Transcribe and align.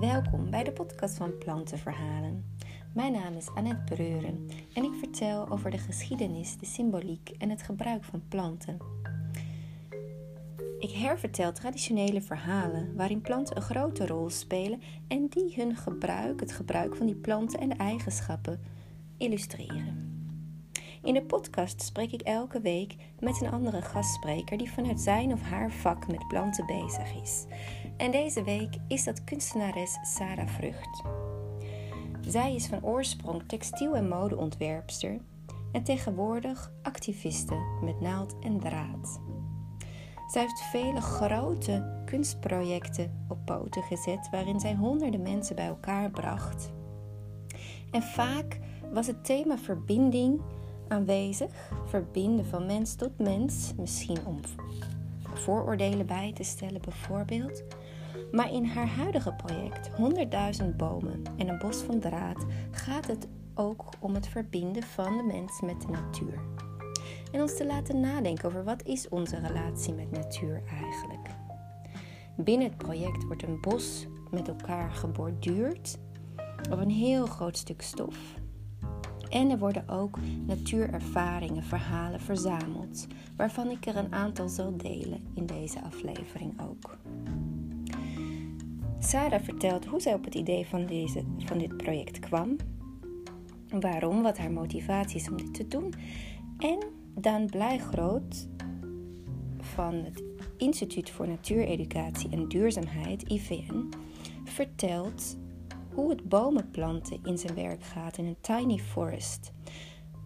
Welkom 0.00 0.50
bij 0.50 0.64
de 0.64 0.72
podcast 0.72 1.16
van 1.16 1.38
Plantenverhalen. 1.38 2.56
Mijn 2.94 3.12
naam 3.12 3.34
is 3.34 3.48
Annette 3.54 3.94
Breuren 3.94 4.48
en 4.74 4.84
ik 4.84 4.92
vertel 4.98 5.48
over 5.48 5.70
de 5.70 5.78
geschiedenis, 5.78 6.58
de 6.58 6.66
symboliek 6.66 7.30
en 7.38 7.50
het 7.50 7.62
gebruik 7.62 8.04
van 8.04 8.22
planten. 8.28 8.76
Ik 10.78 10.90
hervertel 10.90 11.52
traditionele 11.52 12.22
verhalen 12.22 12.96
waarin 12.96 13.20
planten 13.20 13.56
een 13.56 13.62
grote 13.62 14.06
rol 14.06 14.30
spelen 14.30 14.80
en 15.08 15.26
die 15.28 15.54
hun 15.56 15.76
gebruik, 15.76 16.40
het 16.40 16.52
gebruik 16.52 16.96
van 16.96 17.06
die 17.06 17.16
planten 17.16 17.60
en 17.60 17.68
de 17.68 17.76
eigenschappen 17.76 18.60
illustreren. 19.16 20.07
In 21.02 21.14
de 21.14 21.22
podcast 21.22 21.82
spreek 21.82 22.12
ik 22.12 22.20
elke 22.20 22.60
week 22.60 22.96
met 23.20 23.40
een 23.40 23.50
andere 23.50 23.82
gastspreker 23.82 24.58
die 24.58 24.70
vanuit 24.70 25.00
zijn 25.00 25.32
of 25.32 25.42
haar 25.42 25.72
vak 25.72 26.06
met 26.06 26.28
planten 26.28 26.66
bezig 26.66 27.22
is. 27.22 27.46
En 27.96 28.10
deze 28.10 28.42
week 28.44 28.76
is 28.88 29.04
dat 29.04 29.24
kunstenares 29.24 29.98
Sarah 30.02 30.48
Vrucht. 30.48 31.02
Zij 32.20 32.54
is 32.54 32.66
van 32.66 32.84
oorsprong 32.84 33.42
textiel- 33.46 33.96
en 33.96 34.08
modeontwerpster 34.08 35.20
en 35.72 35.82
tegenwoordig 35.82 36.72
activiste 36.82 37.54
met 37.84 38.00
naald 38.00 38.36
en 38.40 38.60
draad. 38.60 39.20
Zij 40.28 40.42
heeft 40.42 40.62
vele 40.62 41.00
grote 41.00 42.02
kunstprojecten 42.04 43.24
op 43.28 43.38
poten 43.44 43.82
gezet 43.82 44.28
waarin 44.30 44.60
zij 44.60 44.74
honderden 44.74 45.22
mensen 45.22 45.56
bij 45.56 45.66
elkaar 45.66 46.10
bracht. 46.10 46.72
En 47.90 48.02
vaak 48.02 48.58
was 48.92 49.06
het 49.06 49.24
thema 49.24 49.58
verbinding 49.58 50.40
aanwezig, 50.88 51.50
verbinden 51.86 52.46
van 52.46 52.66
mens 52.66 52.94
tot 52.94 53.18
mens, 53.18 53.72
misschien 53.76 54.26
om 54.26 54.40
vooroordelen 55.34 56.06
bij 56.06 56.32
te 56.32 56.42
stellen 56.42 56.80
bijvoorbeeld. 56.80 57.62
Maar 58.32 58.52
in 58.52 58.64
haar 58.64 58.88
huidige 58.88 59.32
project 59.32 59.90
100.000 60.62 60.76
bomen 60.76 61.22
en 61.36 61.48
een 61.48 61.58
bos 61.58 61.76
van 61.76 62.00
draad 62.00 62.46
gaat 62.70 63.06
het 63.06 63.26
ook 63.54 63.84
om 64.00 64.14
het 64.14 64.28
verbinden 64.28 64.82
van 64.82 65.16
de 65.16 65.22
mens 65.22 65.60
met 65.60 65.80
de 65.80 65.88
natuur. 65.88 66.40
En 67.32 67.40
ons 67.40 67.56
te 67.56 67.66
laten 67.66 68.00
nadenken 68.00 68.48
over 68.48 68.64
wat 68.64 68.82
is 68.82 69.08
onze 69.08 69.38
relatie 69.38 69.94
met 69.94 70.10
natuur 70.10 70.62
eigenlijk. 70.70 71.28
Binnen 72.36 72.68
het 72.68 72.76
project 72.76 73.24
wordt 73.24 73.42
een 73.42 73.60
bos 73.60 74.06
met 74.30 74.48
elkaar 74.48 74.90
geborduurd 74.90 75.98
op 76.70 76.78
een 76.78 76.90
heel 76.90 77.26
groot 77.26 77.56
stuk 77.56 77.82
stof. 77.82 78.37
En 79.30 79.50
er 79.50 79.58
worden 79.58 79.88
ook 79.88 80.18
natuurervaringen, 80.46 81.62
verhalen 81.62 82.20
verzameld, 82.20 83.06
waarvan 83.36 83.70
ik 83.70 83.86
er 83.86 83.96
een 83.96 84.12
aantal 84.12 84.48
zal 84.48 84.76
delen 84.76 85.20
in 85.34 85.46
deze 85.46 85.82
aflevering 85.82 86.60
ook. 86.60 86.98
Sarah 88.98 89.42
vertelt 89.42 89.84
hoe 89.84 90.00
zij 90.00 90.14
op 90.14 90.24
het 90.24 90.34
idee 90.34 90.66
van, 90.66 90.86
deze, 90.86 91.24
van 91.38 91.58
dit 91.58 91.76
project 91.76 92.18
kwam, 92.18 92.56
waarom, 93.70 94.22
wat 94.22 94.38
haar 94.38 94.52
motivatie 94.52 95.20
is 95.20 95.30
om 95.30 95.36
dit 95.36 95.54
te 95.54 95.68
doen. 95.68 95.94
En 96.58 96.78
Daan 97.14 97.46
Blijgroot 97.46 98.48
van 99.58 99.94
het 99.94 100.22
Instituut 100.56 101.10
voor 101.10 101.28
Natuureducatie 101.28 102.30
en 102.30 102.48
Duurzaamheid, 102.48 103.22
IVN, 103.22 103.88
vertelt 104.44 105.36
hoe 105.98 106.10
het 106.10 106.28
bomenplanten 106.28 107.20
in 107.24 107.38
zijn 107.38 107.54
werk 107.54 107.82
gaat 107.82 108.16
in 108.18 108.24
een 108.24 108.40
tiny 108.40 108.78
forest. 108.78 109.52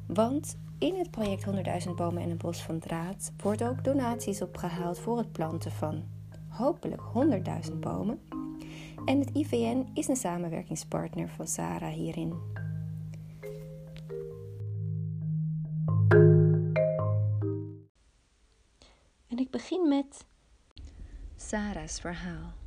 Want 0.06 0.56
in 0.78 0.94
het 0.98 1.10
project 1.10 1.46
100.000 1.86 1.94
bomen 1.96 2.22
en 2.22 2.30
een 2.30 2.36
bos 2.36 2.62
van 2.62 2.78
draad 2.78 3.32
wordt 3.42 3.64
ook 3.64 3.84
donaties 3.84 4.42
opgehaald 4.42 4.98
voor 4.98 5.18
het 5.18 5.32
planten 5.32 5.70
van 5.70 6.02
hopelijk 6.48 7.02
100.000 7.70 7.78
bomen. 7.80 8.20
En 9.04 9.18
het 9.18 9.30
IVN 9.30 9.90
is 9.94 10.08
een 10.08 10.16
samenwerkingspartner 10.16 11.28
van 11.28 11.46
Sarah 11.46 11.92
hierin. 11.92 12.34
En 19.28 19.38
ik 19.38 19.50
begin 19.50 19.88
met 19.88 20.26
Sarah's 21.36 22.00
verhaal. 22.00 22.61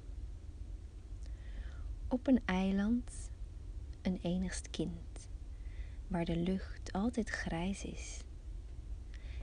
Op 2.15 2.27
een 2.27 2.41
eiland, 2.45 3.31
een 4.01 4.19
enigst 4.21 4.69
kind, 4.69 5.29
waar 6.07 6.25
de 6.25 6.35
lucht 6.35 6.93
altijd 6.93 7.29
grijs 7.29 7.85
is 7.85 8.21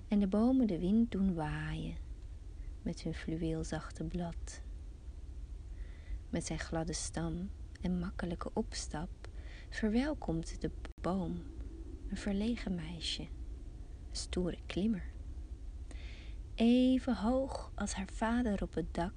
en 0.09 0.19
de 0.19 0.27
bomen 0.27 0.67
de 0.67 0.79
wind 0.79 1.11
doen 1.11 1.35
waaien 1.35 1.97
met 2.83 3.03
hun 3.03 3.15
fluweelzachte 3.15 4.05
blad. 4.05 4.63
Met 6.31 6.47
zijn 6.47 6.59
gladde 6.59 6.93
stam 6.93 7.51
en 7.81 7.99
makkelijke 7.99 8.51
opstap 8.53 9.11
verwelkomt 9.69 10.61
de 10.61 10.71
boom 11.01 11.43
een 12.09 12.17
verlegen 12.17 12.75
meisje, 12.75 13.23
een 13.23 14.17
stoere 14.17 14.59
klimmer. 14.67 15.13
Even 16.55 17.17
hoog 17.17 17.73
als 17.75 17.93
haar 17.93 18.11
vader 18.13 18.63
op 18.63 18.75
het 18.75 18.95
dak 18.95 19.13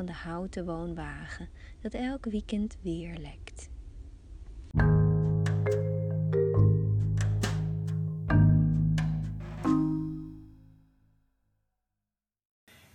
van 0.00 0.08
de 0.08 0.28
houten 0.28 0.64
woonwagen 0.64 1.48
dat 1.82 1.92
elk 1.92 2.24
weekend 2.24 2.76
weer 2.82 3.16
lekt. 3.18 3.68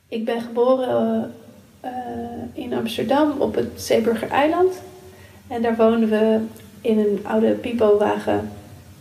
Ik 0.08 0.26
ben 0.26 0.42
geboren 0.42 1.34
uh, 1.84 1.92
in 2.54 2.74
Amsterdam 2.74 3.42
op 3.42 3.56
het 3.56 3.82
Zeeburger 3.82 4.30
Eiland. 4.30 4.82
En 5.48 5.62
daar 5.62 5.76
woonden 5.76 6.10
we 6.10 6.46
in 6.82 7.00
een 7.00 7.20
oude 7.24 7.52
pipowagen 7.52 8.50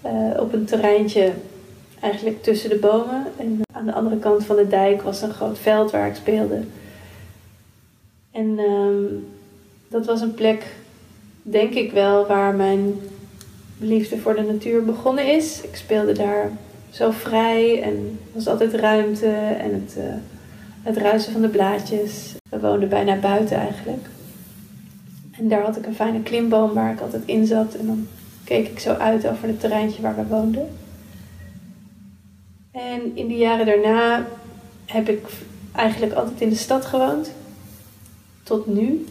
uh, 0.07 0.41
op 0.41 0.53
een 0.53 0.65
terreintje 0.65 1.33
eigenlijk 2.01 2.43
tussen 2.43 2.71
de 2.71 2.79
bomen. 2.79 3.27
En 3.39 3.61
aan 3.73 3.87
de 3.87 3.95
andere 3.95 4.19
kant 4.19 4.45
van 4.45 4.57
de 4.57 4.69
dijk 4.69 5.03
was 5.03 5.23
een 5.23 5.35
groot 5.35 5.59
veld 5.59 5.91
waar 5.91 6.09
ik 6.09 6.15
speelde. 6.15 6.63
En 8.35 8.59
um, 8.59 9.27
dat 9.89 10.07
was 10.07 10.21
een 10.21 10.35
plek, 10.35 10.67
denk 11.43 11.75
ik 11.75 11.93
wel, 11.93 12.27
waar 12.27 12.55
mijn 12.55 12.95
liefde 13.79 14.19
voor 14.19 14.35
de 14.35 14.43
natuur 14.43 14.85
begonnen 14.85 15.35
is. 15.37 15.63
Ik 15.63 15.77
speelde 15.77 16.13
daar 16.13 16.51
zo 16.91 17.11
vrij 17.11 17.83
en 17.83 18.19
was 18.33 18.49
altijd 18.49 18.75
ruimte 18.75 19.31
en 19.37 19.73
het, 19.73 19.95
uh, 19.99 20.05
het 20.83 20.97
ruisen 20.97 21.33
van 21.33 21.41
de 21.41 21.49
blaadjes. 21.49 22.35
We 22.49 22.61
woonden 22.61 22.89
bijna 22.89 23.17
buiten 23.17 23.57
eigenlijk. 23.57 24.07
En 25.31 25.49
daar 25.49 25.63
had 25.63 25.77
ik 25.77 25.87
een 25.87 25.95
fijne 25.95 26.23
klimboom 26.23 26.73
waar 26.73 26.93
ik 26.93 27.01
altijd 27.01 27.23
in 27.27 27.47
zat. 27.47 27.75
En 27.75 27.87
dan 27.87 28.07
keek 28.45 28.69
ik 28.69 28.79
zo 28.79 28.93
uit 28.93 29.29
over 29.29 29.49
het 29.49 29.61
terreintje 29.61 30.03
waar 30.03 30.17
we 30.17 30.27
woonden. 30.27 30.69
En 32.71 33.01
in 33.15 33.29
de 33.29 33.37
jaren 33.37 33.67
daarna 33.67 34.27
heb 34.87 35.09
ik 35.09 35.27
eigenlijk 35.73 36.13
altijd 36.13 36.41
in 36.41 36.49
de 36.49 36.55
stad 36.55 36.85
gewoond 36.85 37.31
tot 38.45 38.67
nu. 38.67 39.07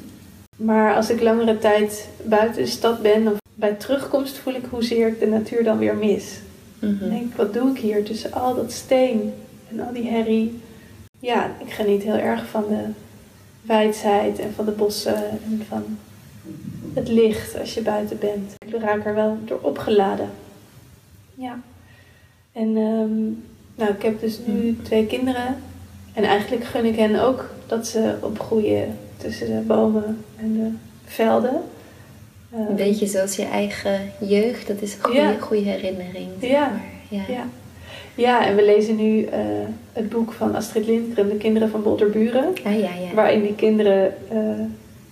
Maar 0.55 0.95
als 0.95 1.09
ik 1.09 1.21
langere 1.21 1.57
tijd 1.57 2.09
buiten 2.23 2.63
de 2.63 2.69
stad 2.69 3.01
ben, 3.01 3.23
dan 3.23 3.37
bij 3.53 3.73
terugkomst 3.73 4.37
voel 4.37 4.53
ik 4.53 4.65
hoezeer 4.69 5.07
ik 5.07 5.19
de 5.19 5.27
natuur 5.27 5.63
dan 5.63 5.77
weer 5.77 5.95
mis. 5.95 6.39
Mm 6.79 6.97
-hmm. 6.97 7.09
denk, 7.09 7.35
wat 7.35 7.53
doe 7.53 7.69
ik 7.69 7.77
hier 7.77 8.03
tussen 8.03 8.33
al 8.33 8.55
dat 8.55 8.71
steen 8.71 9.33
en 9.69 9.79
al 9.79 9.93
die 9.93 10.09
herrie? 10.09 10.61
Ja, 11.19 11.51
ik 11.59 11.71
geniet 11.71 12.03
heel 12.03 12.17
erg 12.17 12.45
van 12.45 12.63
de 12.67 12.83
wijsheid 13.61 14.39
en 14.39 14.53
van 14.53 14.65
de 14.65 14.71
bossen 14.71 15.29
en 15.29 15.61
van 15.67 15.97
het 16.93 17.07
licht 17.07 17.59
als 17.59 17.73
je 17.73 17.81
buiten 17.81 18.19
bent. 18.19 18.53
Ik 18.65 18.81
raak 18.81 19.05
er 19.05 19.15
wel 19.15 19.37
door 19.45 19.59
opgeladen. 19.61 20.29
Ja. 21.35 21.59
En 22.51 22.77
um, 22.77 23.43
nou, 23.75 23.93
ik 23.93 24.01
heb 24.01 24.19
dus 24.19 24.39
nu 24.45 24.77
twee 24.83 25.05
kinderen. 25.05 25.57
En 26.13 26.23
eigenlijk 26.23 26.63
gun 26.63 26.85
ik 26.85 26.95
hen 26.95 27.23
ook 27.23 27.49
dat 27.67 27.87
ze 27.87 28.15
opgroeien 28.21 28.97
tussen 29.23 29.47
de 29.47 29.61
bomen 29.67 30.23
en 30.39 30.53
de 30.53 30.69
velden. 31.05 31.61
Een 32.51 32.75
beetje 32.75 33.07
zoals 33.07 33.35
je 33.35 33.45
eigen 33.45 33.99
jeugd, 34.19 34.67
dat 34.67 34.81
is 34.81 34.93
een 34.93 35.03
goede, 35.03 35.19
ja. 35.19 35.35
goede 35.39 35.63
herinnering. 35.63 36.27
Ja. 36.39 36.71
ja. 37.09 37.21
ja. 37.27 37.47
Ja, 38.15 38.45
en 38.45 38.55
we 38.55 38.65
lezen 38.65 38.95
nu 38.95 39.21
uh, 39.21 39.29
het 39.93 40.09
boek 40.09 40.31
van 40.31 40.55
Astrid 40.55 40.85
Lindgren, 40.85 41.29
De 41.29 41.35
Kinderen 41.35 41.69
van 41.69 41.83
Bolderburen. 41.83 42.45
Ah, 42.63 42.79
ja, 42.79 42.89
ja. 42.93 43.13
Waarin 43.13 43.41
die 43.41 43.55
kinderen 43.55 44.13
uh, 44.33 44.39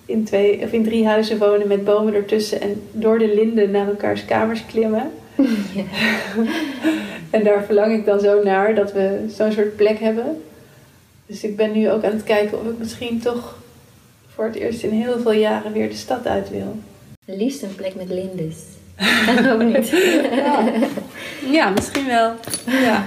in, 0.06 0.24
twee, 0.24 0.64
of 0.64 0.72
in 0.72 0.84
drie 0.84 1.08
huizen 1.08 1.38
wonen 1.38 1.68
met 1.68 1.84
bomen 1.84 2.14
ertussen 2.14 2.62
en 2.62 2.82
door 2.92 3.20
de 3.20 3.34
linden 3.36 3.72
naar 3.72 3.88
elkaars 3.88 4.26
kamers 4.26 4.66
klimmen. 4.66 5.12
En 7.32 7.44
daar 7.44 7.64
verlang 7.64 7.94
ik 7.94 8.06
dan 8.06 8.20
zo 8.20 8.44
naar 8.44 8.76
dat 8.76 8.94
we 8.94 9.26
zo'n 9.36 9.52
soort 9.52 9.76
plek 9.76 10.00
hebben. 10.00 10.42
Dus 11.26 11.44
ik 11.44 11.56
ben 11.56 11.72
nu 11.72 11.90
ook 11.90 12.04
aan 12.04 12.12
het 12.12 12.24
kijken 12.24 12.60
of 12.60 12.66
ik 12.66 12.78
misschien 12.78 13.20
toch 13.20 13.58
voor 14.42 14.50
het 14.50 14.60
eerst 14.60 14.84
in 14.84 14.92
heel 14.92 15.20
veel 15.20 15.32
jaren 15.32 15.72
weer 15.72 15.90
de 15.90 15.96
stad 15.96 16.28
uit 16.28 16.50
wil. 16.50 16.76
Liefst 17.26 17.64
een 17.64 17.76
plek 17.76 17.96
met 17.96 18.10
lindes. 18.10 18.58
ook 19.52 19.64
niet. 19.64 19.90
Ja. 20.32 20.72
ja, 21.52 21.70
misschien 21.70 22.06
wel. 22.06 22.34
Ja. 22.66 23.06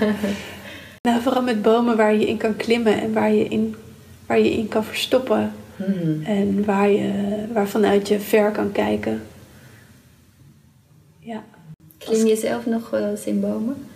Nou, 1.01 1.23
vooral 1.23 1.43
met 1.43 1.63
bomen 1.63 1.97
waar 1.97 2.15
je 2.15 2.27
in 2.27 2.37
kan 2.37 2.57
klimmen 2.57 3.01
en 3.01 3.13
waar 3.13 3.33
je 3.33 3.45
in, 3.45 3.75
waar 4.27 4.39
je 4.39 4.51
in 4.51 4.69
kan 4.69 4.85
verstoppen. 4.85 5.53
Hmm. 5.77 6.23
En 6.25 6.65
waar 6.65 6.91
je, 6.91 7.13
waarvanuit 7.53 8.09
je 8.09 8.21
ver 8.21 8.51
kan 8.51 8.73
kijken. 8.73 9.23
Ja. 11.19 11.45
Klim 11.99 12.27
je 12.27 12.37
zelf 12.37 12.67
nog 12.67 12.91
wel 12.91 13.11
eens 13.11 13.25
in 13.25 13.41
bomen? 13.41 13.87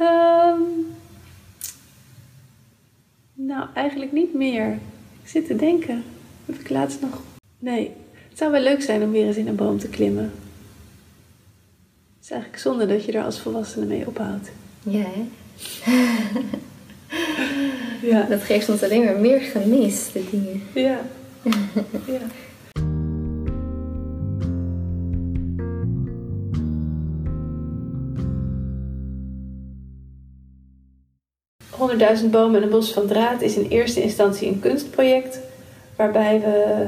Um, 0.00 0.96
nou, 3.34 3.66
eigenlijk 3.74 4.12
niet 4.12 4.34
meer. 4.34 4.72
Ik 5.22 5.28
zit 5.28 5.46
te 5.46 5.56
denken. 5.56 6.04
Heb 6.48 6.60
ik 6.60 6.68
laatst 6.68 7.00
nog... 7.00 7.22
Nee. 7.58 7.90
Het 8.28 8.38
zou 8.38 8.50
wel 8.50 8.60
leuk 8.60 8.82
zijn 8.82 9.02
om 9.02 9.10
weer 9.10 9.26
eens 9.26 9.36
in 9.36 9.48
een 9.48 9.56
boom 9.56 9.78
te 9.78 9.88
klimmen. 9.88 10.32
Het 12.14 12.24
is 12.24 12.30
eigenlijk 12.30 12.62
zonde 12.62 12.86
dat 12.86 13.04
je 13.04 13.12
er 13.12 13.24
als 13.24 13.40
volwassene 13.40 13.86
mee 13.86 14.06
ophoudt. 14.06 14.50
Ja, 14.82 15.04
hè? 15.04 15.28
ja. 18.02 18.22
Dat 18.34 18.42
geeft 18.42 18.68
ons 18.68 18.82
alleen 18.82 19.04
maar 19.04 19.18
meer 19.18 19.40
gemis, 19.40 20.12
de 20.12 20.24
dingen. 20.30 20.62
Ja. 20.74 21.00
ja. 22.06 22.20
100.000 32.20 32.30
bomen 32.30 32.56
en 32.56 32.62
een 32.62 32.70
bos 32.70 32.92
van 32.92 33.06
draad 33.06 33.42
is 33.42 33.56
in 33.56 33.68
eerste 33.68 34.02
instantie 34.02 34.48
een 34.48 34.60
kunstproject 34.60 35.38
waarbij 35.98 36.40
we, 36.40 36.86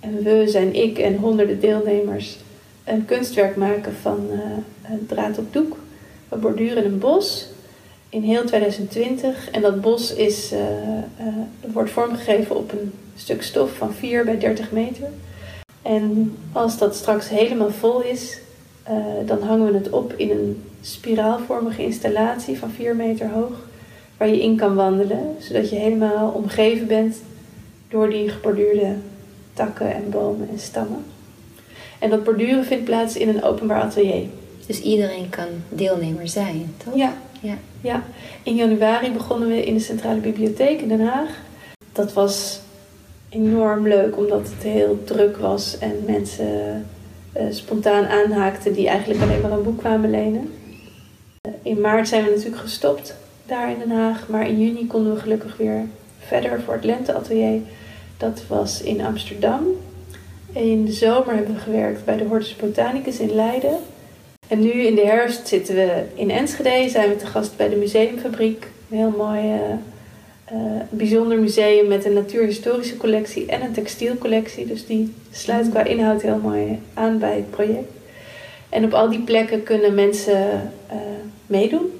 en 0.00 0.22
we 0.22 0.48
zijn 0.48 0.74
ik 0.74 0.98
en 0.98 1.16
honderden 1.16 1.60
deelnemers, 1.60 2.38
een 2.84 3.04
kunstwerk 3.04 3.56
maken 3.56 3.94
van 3.94 4.26
uh, 4.32 4.92
draad 5.06 5.38
op 5.38 5.52
doek. 5.52 5.76
We 6.28 6.36
borduren 6.36 6.84
een 6.84 6.98
bos 6.98 7.48
in 8.08 8.22
heel 8.22 8.44
2020 8.44 9.50
en 9.50 9.60
dat 9.60 9.80
bos 9.80 10.14
is, 10.14 10.52
uh, 10.52 10.58
uh, 10.60 11.72
wordt 11.72 11.90
vormgegeven 11.90 12.56
op 12.56 12.72
een 12.72 12.92
stuk 13.16 13.42
stof 13.42 13.72
van 13.76 13.92
4 13.92 14.24
bij 14.24 14.38
30 14.38 14.72
meter. 14.72 15.08
En 15.82 16.36
als 16.52 16.78
dat 16.78 16.96
straks 16.96 17.28
helemaal 17.28 17.70
vol 17.70 18.02
is, 18.02 18.38
dan 19.26 19.42
hangen 19.42 19.72
we 19.72 19.78
het 19.78 19.90
op 19.90 20.12
in 20.16 20.30
een 20.30 20.62
spiraalvormige 20.80 21.82
installatie 21.82 22.58
van 22.58 22.70
4 22.70 22.96
meter 22.96 23.28
hoog 23.28 23.68
waar 24.16 24.28
je 24.28 24.42
in 24.42 24.56
kan 24.56 24.74
wandelen, 24.74 25.36
zodat 25.38 25.70
je 25.70 25.76
helemaal 25.76 26.30
omgeven 26.30 26.86
bent 26.86 27.16
door 27.90 28.10
die 28.10 28.28
geborduurde 28.28 28.94
takken 29.52 29.94
en 29.94 30.10
bomen 30.10 30.48
en 30.48 30.58
stammen. 30.58 31.04
En 31.98 32.10
dat 32.10 32.24
borduren 32.24 32.64
vindt 32.64 32.84
plaats 32.84 33.16
in 33.16 33.28
een 33.28 33.42
openbaar 33.42 33.82
atelier. 33.82 34.24
Dus 34.66 34.80
iedereen 34.80 35.28
kan 35.28 35.48
deelnemer 35.68 36.28
zijn, 36.28 36.74
toch? 36.84 36.96
Ja. 36.96 37.12
ja. 37.40 37.54
ja. 37.80 38.02
In 38.42 38.54
januari 38.54 39.10
begonnen 39.10 39.48
we 39.48 39.64
in 39.64 39.74
de 39.74 39.80
Centrale 39.80 40.20
Bibliotheek 40.20 40.80
in 40.80 40.88
Den 40.88 41.06
Haag. 41.06 41.28
Dat 41.92 42.12
was 42.12 42.60
enorm 43.28 43.88
leuk, 43.88 44.16
omdat 44.16 44.40
het 44.40 44.62
heel 44.62 45.04
druk 45.04 45.36
was 45.36 45.78
en 45.78 46.02
mensen 46.06 46.86
uh, 47.36 47.42
spontaan 47.50 48.06
aanhaakten 48.06 48.72
die 48.72 48.88
eigenlijk 48.88 49.22
alleen 49.22 49.40
maar 49.40 49.50
een 49.50 49.62
boek 49.62 49.78
kwamen 49.78 50.10
lenen. 50.10 50.52
Uh, 51.48 51.52
in 51.62 51.80
maart 51.80 52.08
zijn 52.08 52.24
we 52.24 52.30
natuurlijk 52.30 52.62
gestopt 52.62 53.14
daar 53.46 53.70
in 53.70 53.78
Den 53.78 53.90
Haag. 53.90 54.28
Maar 54.28 54.48
in 54.48 54.60
juni 54.60 54.86
konden 54.86 55.14
we 55.14 55.20
gelukkig 55.20 55.56
weer 55.56 55.84
verder 56.18 56.60
voor 56.60 56.74
het 56.74 56.84
lenteatelier. 56.84 57.60
Dat 58.20 58.42
was 58.48 58.82
in 58.82 59.00
Amsterdam. 59.00 59.62
In 60.52 60.84
de 60.84 60.92
zomer 60.92 61.34
hebben 61.34 61.54
we 61.54 61.60
gewerkt 61.60 62.04
bij 62.04 62.16
de 62.16 62.24
Hortus 62.24 62.56
Botanicus 62.56 63.18
in 63.18 63.34
Leiden. 63.34 63.76
En 64.48 64.60
nu 64.60 64.70
in 64.70 64.94
de 64.94 65.06
herfst 65.06 65.48
zitten 65.48 65.74
we 65.74 66.04
in 66.14 66.30
Enschede, 66.30 66.88
zijn 66.88 67.08
we 67.08 67.16
te 67.16 67.26
gast 67.26 67.56
bij 67.56 67.68
de 67.68 67.76
Museumfabriek. 67.76 68.66
Een 68.90 68.96
heel 68.96 69.14
mooi, 69.16 69.40
uh, 69.40 69.60
uh, 70.52 70.80
bijzonder 70.90 71.38
museum 71.38 71.88
met 71.88 72.04
een 72.04 72.12
natuurhistorische 72.12 72.96
collectie 72.96 73.46
en 73.46 73.62
een 73.62 73.72
textielcollectie. 73.72 74.66
Dus 74.66 74.86
die 74.86 75.14
sluit 75.30 75.68
qua 75.70 75.84
inhoud 75.84 76.22
heel 76.22 76.40
mooi 76.42 76.78
aan 76.94 77.18
bij 77.18 77.36
het 77.36 77.50
project. 77.50 77.92
En 78.68 78.84
op 78.84 78.94
al 78.94 79.10
die 79.10 79.22
plekken 79.22 79.62
kunnen 79.62 79.94
mensen 79.94 80.72
uh, 80.92 80.96
meedoen. 81.46 81.90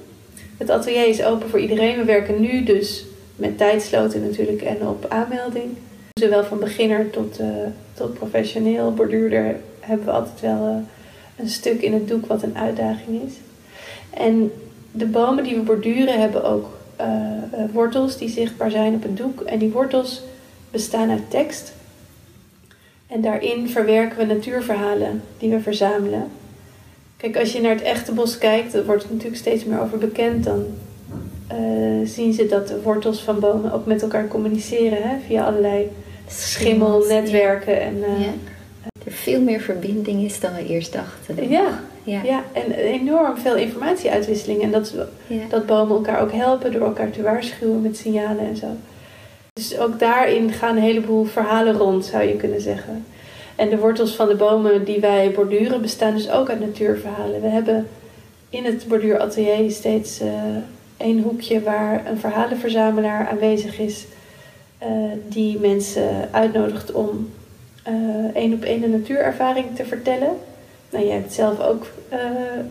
Het 0.57 0.69
atelier 0.69 1.07
is 1.07 1.23
open 1.23 1.49
voor 1.49 1.59
iedereen. 1.59 1.97
We 1.97 2.03
werken 2.03 2.41
nu 2.41 2.63
dus 2.63 3.05
met 3.35 3.57
tijdsloten 3.57 4.21
natuurlijk 4.21 4.61
en 4.61 4.87
op 4.87 5.05
aanmelding. 5.09 5.77
Zowel 6.21 6.43
van 6.43 6.59
beginner 6.59 7.09
tot, 7.09 7.39
uh, 7.39 7.47
tot 7.93 8.13
professioneel 8.13 8.93
borduurder 8.93 9.55
hebben 9.79 10.05
we 10.05 10.11
altijd 10.11 10.41
wel 10.41 10.67
uh, 10.67 10.75
een 11.35 11.49
stuk 11.49 11.81
in 11.81 11.93
het 11.93 12.07
doek 12.07 12.25
wat 12.25 12.43
een 12.43 12.57
uitdaging 12.57 13.21
is. 13.27 13.33
En 14.09 14.51
de 14.91 15.05
bomen 15.05 15.43
die 15.43 15.55
we 15.55 15.61
borduren 15.61 16.19
hebben 16.19 16.43
ook 16.43 16.77
uh, 17.01 17.07
wortels 17.71 18.17
die 18.17 18.29
zichtbaar 18.29 18.71
zijn 18.71 18.93
op 18.93 19.03
het 19.03 19.17
doek. 19.17 19.41
En 19.41 19.59
die 19.59 19.69
wortels 19.69 20.21
bestaan 20.71 21.09
uit 21.09 21.29
tekst. 21.29 21.73
En 23.07 23.21
daarin 23.21 23.69
verwerken 23.69 24.17
we 24.17 24.33
natuurverhalen 24.33 25.21
die 25.37 25.49
we 25.49 25.59
verzamelen. 25.59 26.27
Kijk, 27.17 27.37
als 27.37 27.51
je 27.51 27.61
naar 27.61 27.73
het 27.73 27.81
echte 27.81 28.11
bos 28.11 28.37
kijkt, 28.37 28.73
er 28.73 28.85
wordt 28.85 29.09
natuurlijk 29.09 29.37
steeds 29.37 29.65
meer 29.65 29.81
over 29.81 29.97
bekend. 29.97 30.43
Dan 30.43 30.65
zien 32.03 32.33
ze 32.33 32.45
dat 32.45 32.67
de 32.67 32.81
wortels 32.81 33.21
van 33.21 33.39
bomen 33.39 33.71
ook 33.71 33.85
met 33.85 34.01
elkaar 34.01 34.27
communiceren 34.27 35.01
hè, 35.01 35.17
via 35.27 35.45
allerlei 35.45 35.89
schimmelnetwerken. 36.31 37.73
Ja. 37.73 37.79
En, 37.79 37.95
uh, 37.97 38.25
ja. 38.25 38.33
Er 39.05 39.11
veel 39.11 39.41
meer 39.41 39.59
verbinding 39.59 40.23
is 40.23 40.39
dan 40.39 40.53
we 40.53 40.67
eerst 40.67 40.93
dachten. 40.93 41.49
Ja, 41.49 41.79
ja. 42.03 42.21
ja, 42.23 42.43
en 42.53 42.71
enorm 42.71 43.37
veel 43.37 43.55
informatieuitwisseling. 43.55 44.61
En 44.61 44.71
dat, 44.71 44.93
dat 45.49 45.65
bomen 45.65 45.95
elkaar 45.95 46.21
ook 46.21 46.31
helpen 46.31 46.71
door 46.71 46.81
elkaar 46.81 47.09
te 47.09 47.21
waarschuwen 47.21 47.81
met 47.81 47.97
signalen 47.97 48.47
en 48.47 48.55
zo. 48.55 48.67
Dus 49.53 49.77
ook 49.77 49.99
daarin 49.99 50.51
gaan 50.51 50.75
een 50.75 50.83
heleboel 50.83 51.25
verhalen 51.25 51.77
rond, 51.77 52.05
zou 52.05 52.23
je 52.23 52.35
kunnen 52.35 52.61
zeggen. 52.61 53.05
En 53.55 53.69
de 53.69 53.77
wortels 53.77 54.15
van 54.15 54.27
de 54.27 54.35
bomen 54.35 54.83
die 54.83 54.99
wij 54.99 55.31
borduren 55.31 55.81
bestaan 55.81 56.15
dus 56.15 56.29
ook 56.29 56.49
uit 56.49 56.59
natuurverhalen. 56.59 57.41
We 57.41 57.47
hebben 57.47 57.87
in 58.49 58.65
het 58.65 58.87
borduuratelier 58.87 59.71
steeds 59.71 60.21
uh, 60.21 60.31
één 60.97 61.21
hoekje 61.21 61.61
waar 61.61 62.05
een 62.05 62.17
verhalenverzamelaar 62.17 63.27
aanwezig 63.27 63.79
is. 63.79 64.05
Uh, 64.83 64.87
die 65.27 65.59
mensen 65.59 66.29
uitnodigt 66.31 66.91
om 66.91 67.29
uh, 67.87 68.35
één 68.35 68.53
op 68.53 68.63
één 68.63 68.83
een 68.83 68.91
natuurervaring 68.91 69.65
te 69.75 69.85
vertellen. 69.85 70.29
Nou, 70.89 71.05
jij 71.05 71.15
hebt 71.15 71.33
zelf 71.33 71.59
ook 71.59 71.85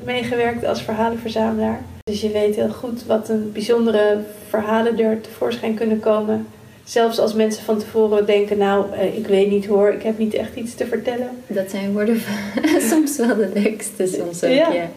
meegewerkt 0.04 0.64
als 0.64 0.82
verhalenverzamelaar. 0.82 1.80
Dus 2.04 2.20
je 2.20 2.30
weet 2.30 2.56
heel 2.56 2.70
goed 2.70 3.06
wat 3.06 3.28
een 3.28 3.52
bijzondere 3.52 4.18
verhalen 4.48 4.98
er 4.98 5.20
tevoorschijn 5.20 5.74
kunnen 5.74 6.00
komen 6.00 6.46
Zelfs 6.90 7.18
als 7.18 7.34
mensen 7.34 7.64
van 7.64 7.78
tevoren 7.78 8.26
denken, 8.26 8.58
nou, 8.58 8.92
eh, 8.92 9.16
ik 9.16 9.26
weet 9.26 9.50
niet 9.50 9.66
hoor, 9.66 9.92
ik 9.92 10.02
heb 10.02 10.18
niet 10.18 10.34
echt 10.34 10.54
iets 10.54 10.74
te 10.74 10.86
vertellen. 10.86 11.30
Dat 11.46 11.70
zijn 11.70 11.92
woorden 11.92 12.20
soms 12.90 13.16
wel 13.16 13.36
de 13.36 13.50
leukste, 13.54 14.06
soms 14.06 14.44
ook, 14.44 14.50
ja. 14.50 14.72
Ja, 14.72 14.88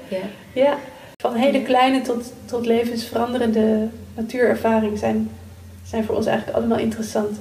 ja. 0.54 0.78
van 1.18 1.36
hele 1.36 1.62
kleine 1.62 2.02
tot, 2.02 2.34
tot 2.46 2.66
levensveranderende 2.66 3.88
natuurervaring 4.16 5.00
zijn, 5.00 5.30
zijn 5.86 6.04
voor 6.04 6.16
ons 6.16 6.26
eigenlijk 6.26 6.58
allemaal 6.58 6.78
interessant. 6.78 7.40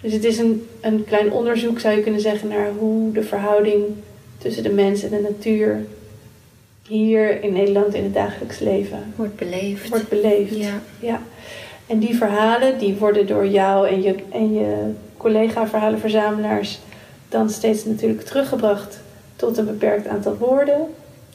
Dus 0.00 0.12
het 0.12 0.24
is 0.24 0.38
een, 0.38 0.68
een 0.80 1.04
klein 1.04 1.32
onderzoek, 1.32 1.80
zou 1.80 1.96
je 1.96 2.02
kunnen 2.02 2.20
zeggen, 2.20 2.48
naar 2.48 2.70
hoe 2.78 3.12
de 3.12 3.22
verhouding 3.22 3.84
tussen 4.38 4.62
de 4.62 4.72
mens 4.72 5.02
en 5.02 5.10
de 5.10 5.20
natuur 5.20 5.84
hier 6.86 7.42
in 7.42 7.52
Nederland 7.52 7.94
in 7.94 8.04
het 8.04 8.14
dagelijks 8.14 8.58
leven 8.58 9.12
wordt 9.16 9.36
beleefd. 9.36 9.88
Wordt 9.88 10.08
beleefd. 10.08 10.56
Ja. 10.56 10.80
ja. 11.00 11.22
En 11.86 11.98
die 11.98 12.16
verhalen 12.16 12.78
die 12.78 12.94
worden 12.94 13.26
door 13.26 13.46
jou 13.46 13.88
en 13.88 14.02
je, 14.02 14.14
en 14.32 14.54
je 14.54 14.92
collega-verhalenverzamelaars 15.16 16.80
dan 17.28 17.50
steeds 17.50 17.84
natuurlijk 17.84 18.24
teruggebracht 18.24 18.98
tot 19.36 19.58
een 19.58 19.66
beperkt 19.66 20.06
aantal 20.06 20.36
woorden. 20.36 20.86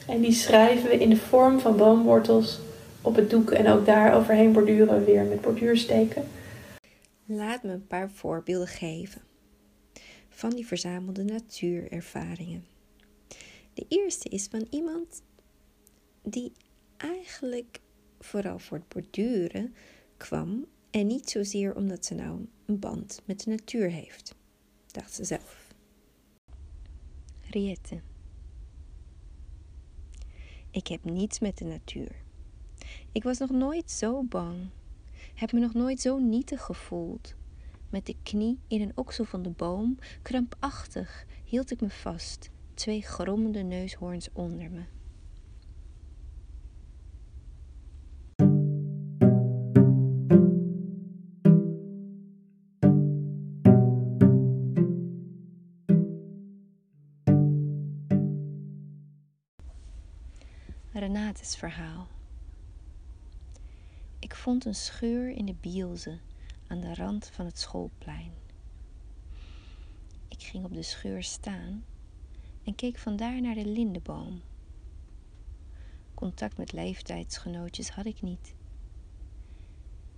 En 0.06 0.20
die 0.20 0.32
schrijven 0.32 0.90
we 0.90 0.98
in 0.98 1.10
de 1.10 1.16
vorm 1.16 1.60
van 1.60 1.76
boomwortels 1.76 2.58
op 3.02 3.16
het 3.16 3.30
doek 3.30 3.50
en 3.50 3.68
ook 3.68 3.86
daar 3.86 4.14
overheen 4.14 4.52
borduren 4.52 4.98
we 4.98 5.12
weer 5.12 5.22
met 5.22 5.40
borduursteken. 5.40 6.22
Laat 7.32 7.62
me 7.62 7.72
een 7.72 7.86
paar 7.86 8.10
voorbeelden 8.10 8.68
geven 8.68 9.22
van 10.28 10.50
die 10.50 10.66
verzamelde 10.66 11.24
natuurervaringen. 11.24 12.66
De 13.74 13.84
eerste 13.88 14.28
is 14.28 14.46
van 14.46 14.66
iemand 14.70 15.22
die 16.22 16.52
eigenlijk 16.96 17.80
vooral 18.20 18.58
voor 18.58 18.76
het 18.76 18.88
borduren 18.88 19.74
kwam 20.16 20.66
en 20.90 21.06
niet 21.06 21.30
zozeer 21.30 21.76
omdat 21.76 22.04
ze 22.04 22.14
nou 22.14 22.46
een 22.66 22.78
band 22.78 23.22
met 23.24 23.44
de 23.44 23.50
natuur 23.50 23.90
heeft, 23.90 24.34
dacht 24.86 25.14
ze 25.14 25.24
zelf. 25.24 25.66
Riette. 27.50 28.00
Ik 30.70 30.86
heb 30.86 31.04
niets 31.04 31.38
met 31.38 31.58
de 31.58 31.64
natuur. 31.64 32.22
Ik 33.12 33.22
was 33.22 33.38
nog 33.38 33.50
nooit 33.50 33.90
zo 33.90 34.22
bang, 34.22 34.68
heb 35.40 35.52
me 35.52 35.60
nog 35.60 35.74
nooit 35.74 36.00
zo 36.00 36.18
nietig 36.18 36.62
gevoeld. 36.62 37.34
Met 37.90 38.06
de 38.06 38.16
knie 38.22 38.58
in 38.68 38.80
een 38.80 38.92
oksel 38.94 39.24
van 39.24 39.42
de 39.42 39.50
boom, 39.50 39.98
krampachtig, 40.22 41.26
hield 41.44 41.70
ik 41.70 41.80
me 41.80 41.90
vast, 41.90 42.50
twee 42.74 43.02
grommende 43.02 43.62
neushoorns 43.62 44.28
onder 44.32 44.70
me. 44.70 44.84
Renates 60.92 61.56
verhaal. 61.56 62.19
Vond 64.40 64.64
een 64.64 64.74
scheur 64.74 65.30
in 65.30 65.46
de 65.46 65.54
bielse 65.60 66.18
aan 66.66 66.80
de 66.80 66.94
rand 66.94 67.26
van 67.26 67.44
het 67.44 67.58
schoolplein. 67.58 68.32
Ik 70.28 70.42
ging 70.42 70.64
op 70.64 70.74
de 70.74 70.82
scheur 70.82 71.22
staan 71.22 71.84
en 72.64 72.74
keek 72.74 72.98
vandaar 72.98 73.40
naar 73.40 73.54
de 73.54 73.66
lindeboom. 73.66 74.42
Contact 76.14 76.56
met 76.56 76.72
leeftijdsgenootjes 76.72 77.90
had 77.90 78.06
ik 78.06 78.22
niet. 78.22 78.54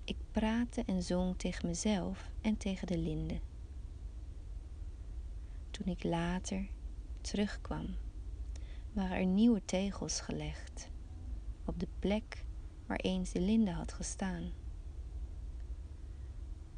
Ik 0.05 0.17
praatte 0.31 0.83
en 0.87 1.03
zong 1.03 1.39
tegen 1.39 1.69
mezelf 1.69 2.31
en 2.41 2.57
tegen 2.57 2.87
de 2.87 2.99
linde. 2.99 3.41
Toen 5.71 5.87
ik 5.87 6.05
later 6.05 6.69
terugkwam, 7.21 7.97
waren 8.93 9.17
er 9.17 9.27
nieuwe 9.27 9.65
tegels 9.65 10.21
gelegd 10.21 10.91
op 11.65 11.81
de 11.81 11.89
plek 11.99 12.45
waar 12.93 13.01
eens 13.01 13.33
de 13.33 13.41
linde 13.41 13.71
had 13.71 13.93
gestaan. 13.93 14.53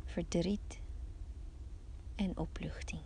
Verdriet 0.05 0.81
en 2.15 2.37
opluchting. 2.37 3.03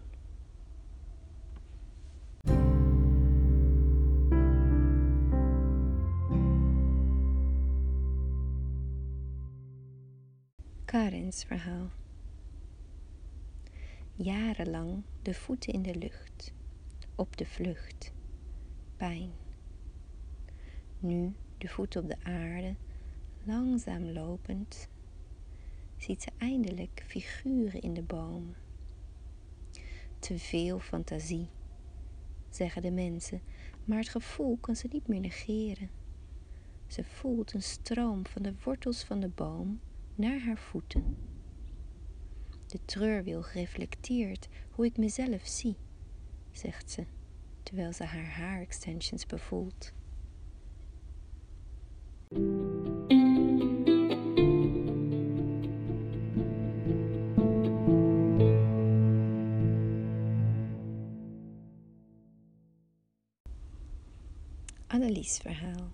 Karens 10.84 11.44
verhaal. 11.44 11.90
Jarenlang 14.14 15.02
de 15.22 15.34
voeten 15.34 15.72
in 15.72 15.82
de 15.82 15.94
lucht, 15.94 16.52
op 17.14 17.36
de 17.36 17.46
vlucht, 17.46 18.12
pijn. 18.96 19.30
Nu 20.98 21.34
de 21.58 21.68
voeten 21.68 22.02
op 22.02 22.08
de 22.08 22.24
aarde, 22.24 22.74
langzaam 23.48 24.04
lopend, 24.04 24.88
ziet 25.96 26.22
ze 26.22 26.30
eindelijk 26.38 27.04
figuren 27.06 27.80
in 27.80 27.94
de 27.94 28.02
bomen. 28.02 28.56
Te 30.18 30.38
veel 30.38 30.78
fantasie, 30.78 31.48
zeggen 32.50 32.82
de 32.82 32.90
mensen, 32.90 33.40
maar 33.84 33.98
het 33.98 34.08
gevoel 34.08 34.56
kan 34.60 34.76
ze 34.76 34.88
niet 34.90 35.08
meer 35.08 35.20
negeren. 35.20 35.90
Ze 36.86 37.04
voelt 37.04 37.52
een 37.52 37.62
stroom 37.62 38.26
van 38.26 38.42
de 38.42 38.54
wortels 38.64 39.02
van 39.02 39.20
de 39.20 39.28
boom 39.28 39.80
naar 40.14 40.40
haar 40.40 40.58
voeten. 40.58 41.16
De 42.66 42.78
treurwil 42.84 43.44
reflecteert 43.52 44.48
hoe 44.70 44.84
ik 44.84 44.96
mezelf 44.96 45.46
zie, 45.46 45.76
zegt 46.52 46.90
ze, 46.90 47.04
terwijl 47.62 47.92
ze 47.92 48.04
haar 48.04 48.30
haarextensions 48.30 49.26
bevoelt. 49.26 49.92
Annelies 64.98 65.38
verhaal. 65.38 65.90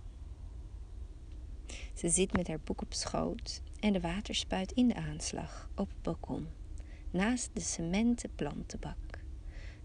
Ze 1.94 2.08
zit 2.08 2.32
met 2.32 2.49
haar 2.49 2.61
boek 2.61 2.82
op 2.82 2.92
schoot 2.92 3.62
en 3.80 3.92
de 3.92 4.00
waterspuit 4.00 4.73
in 4.73 4.88
de 4.88 4.94
aanslag 4.94 5.70
op 5.75 5.88
het 5.88 6.02
balkon, 6.02 6.46
naast 7.11 7.50
de 7.52 7.61
cementen 7.61 8.34
plantenbak. 8.34 9.20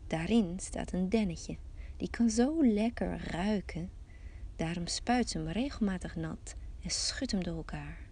Daarin 0.08 0.60
staat 0.60 0.94
een 0.94 1.10
dennetje, 1.10 1.58
die 1.98 2.10
kan 2.10 2.30
zo 2.30 2.66
lekker 2.66 3.32
ruiken. 3.32 3.90
Daarom 4.56 4.88
spuit 4.88 5.30
ze 5.30 5.38
hem 5.38 5.48
regelmatig 5.48 6.16
nat 6.16 6.56
en 6.84 6.90
schudt 6.90 7.32
hem 7.32 7.44
door 7.44 7.56
elkaar. 7.56 8.09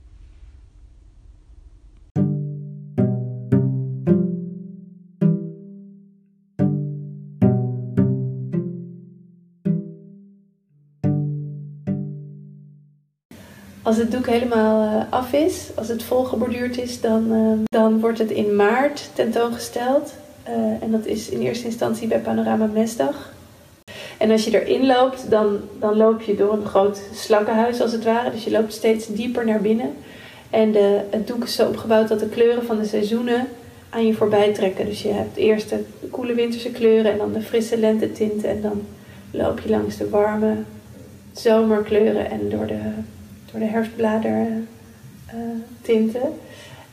Als 13.88 13.98
het 13.98 14.12
doek 14.12 14.28
helemaal 14.28 14.84
uh, 14.84 15.02
af 15.10 15.34
is, 15.34 15.70
als 15.76 15.88
het 15.88 16.04
volgeborduurd 16.04 16.78
is, 16.78 17.02
dan, 17.02 17.32
uh, 17.32 17.60
dan 17.64 18.00
wordt 18.00 18.20
het 18.20 18.32
in 18.32 18.56
maart 18.56 19.10
tentoongesteld. 19.14 20.14
Uh, 20.48 20.54
en 20.84 20.92
dat 20.92 21.06
is 21.06 21.30
in 21.30 21.40
eerste 21.40 21.66
instantie 21.66 22.08
bij 22.08 22.20
Panorama 22.20 22.66
Mesdag. 22.66 23.34
En 24.18 24.32
als 24.32 24.44
je 24.44 24.62
erin 24.62 24.86
loopt, 24.86 25.30
dan, 25.30 25.60
dan 25.80 25.98
loop 25.98 26.22
je 26.22 26.36
door 26.36 26.54
een 26.54 26.66
groot 26.66 27.02
slakkenhuis 27.14 27.82
als 27.82 27.92
het 27.92 28.04
ware. 28.04 28.32
Dus 28.32 28.44
je 28.44 28.52
loopt 28.52 28.74
steeds 28.74 29.08
dieper 29.08 29.46
naar 29.46 29.62
binnen. 29.62 29.94
En 30.50 30.72
de, 30.72 31.02
het 31.10 31.28
doek 31.28 31.44
is 31.44 31.56
zo 31.56 31.68
opgebouwd 31.68 32.08
dat 32.08 32.20
de 32.20 32.30
kleuren 32.30 32.66
van 32.66 32.78
de 32.78 32.86
seizoenen 32.86 33.48
aan 33.90 34.06
je 34.06 34.14
voorbij 34.14 34.54
trekken. 34.54 34.86
Dus 34.86 35.02
je 35.02 35.12
hebt 35.12 35.38
eerst 35.38 35.70
de 35.70 35.84
koele 36.12 36.34
winterse 36.34 36.72
kleuren 36.72 37.12
en 37.12 37.18
dan 37.18 37.34
de 37.34 37.42
frisse 37.42 37.78
lentetinten. 37.78 38.50
En 38.50 38.62
dan 38.62 38.82
loop 39.32 39.60
je 39.60 39.70
langs 39.70 39.98
de 39.98 40.10
warme 40.10 40.56
zomerkleuren 41.34 42.30
en 42.32 42.50
door 42.50 42.68
de 42.68 42.80
door 43.52 43.60
de 43.60 43.66
herfstbladeren 43.66 44.68
uh, 45.34 45.40
tinten. 45.82 46.40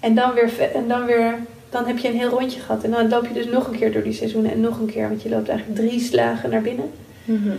En 0.00 0.14
dan 0.14 0.32
weer, 0.32 0.70
en 0.74 0.88
dan 0.88 1.04
weer, 1.04 1.38
dan 1.70 1.86
heb 1.86 1.98
je 1.98 2.08
een 2.08 2.18
heel 2.18 2.28
rondje 2.28 2.60
gehad. 2.60 2.84
En 2.84 2.90
dan 2.90 3.08
loop 3.08 3.26
je 3.26 3.34
dus 3.34 3.46
nog 3.46 3.66
een 3.66 3.78
keer 3.78 3.92
door 3.92 4.02
die 4.02 4.12
seizoenen 4.12 4.52
en 4.52 4.60
nog 4.60 4.78
een 4.78 4.90
keer, 4.90 5.08
want 5.08 5.22
je 5.22 5.28
loopt 5.28 5.48
eigenlijk 5.48 5.80
drie 5.80 6.00
slagen 6.00 6.50
naar 6.50 6.62
binnen. 6.62 6.90
Mm 7.24 7.42
-hmm. 7.42 7.56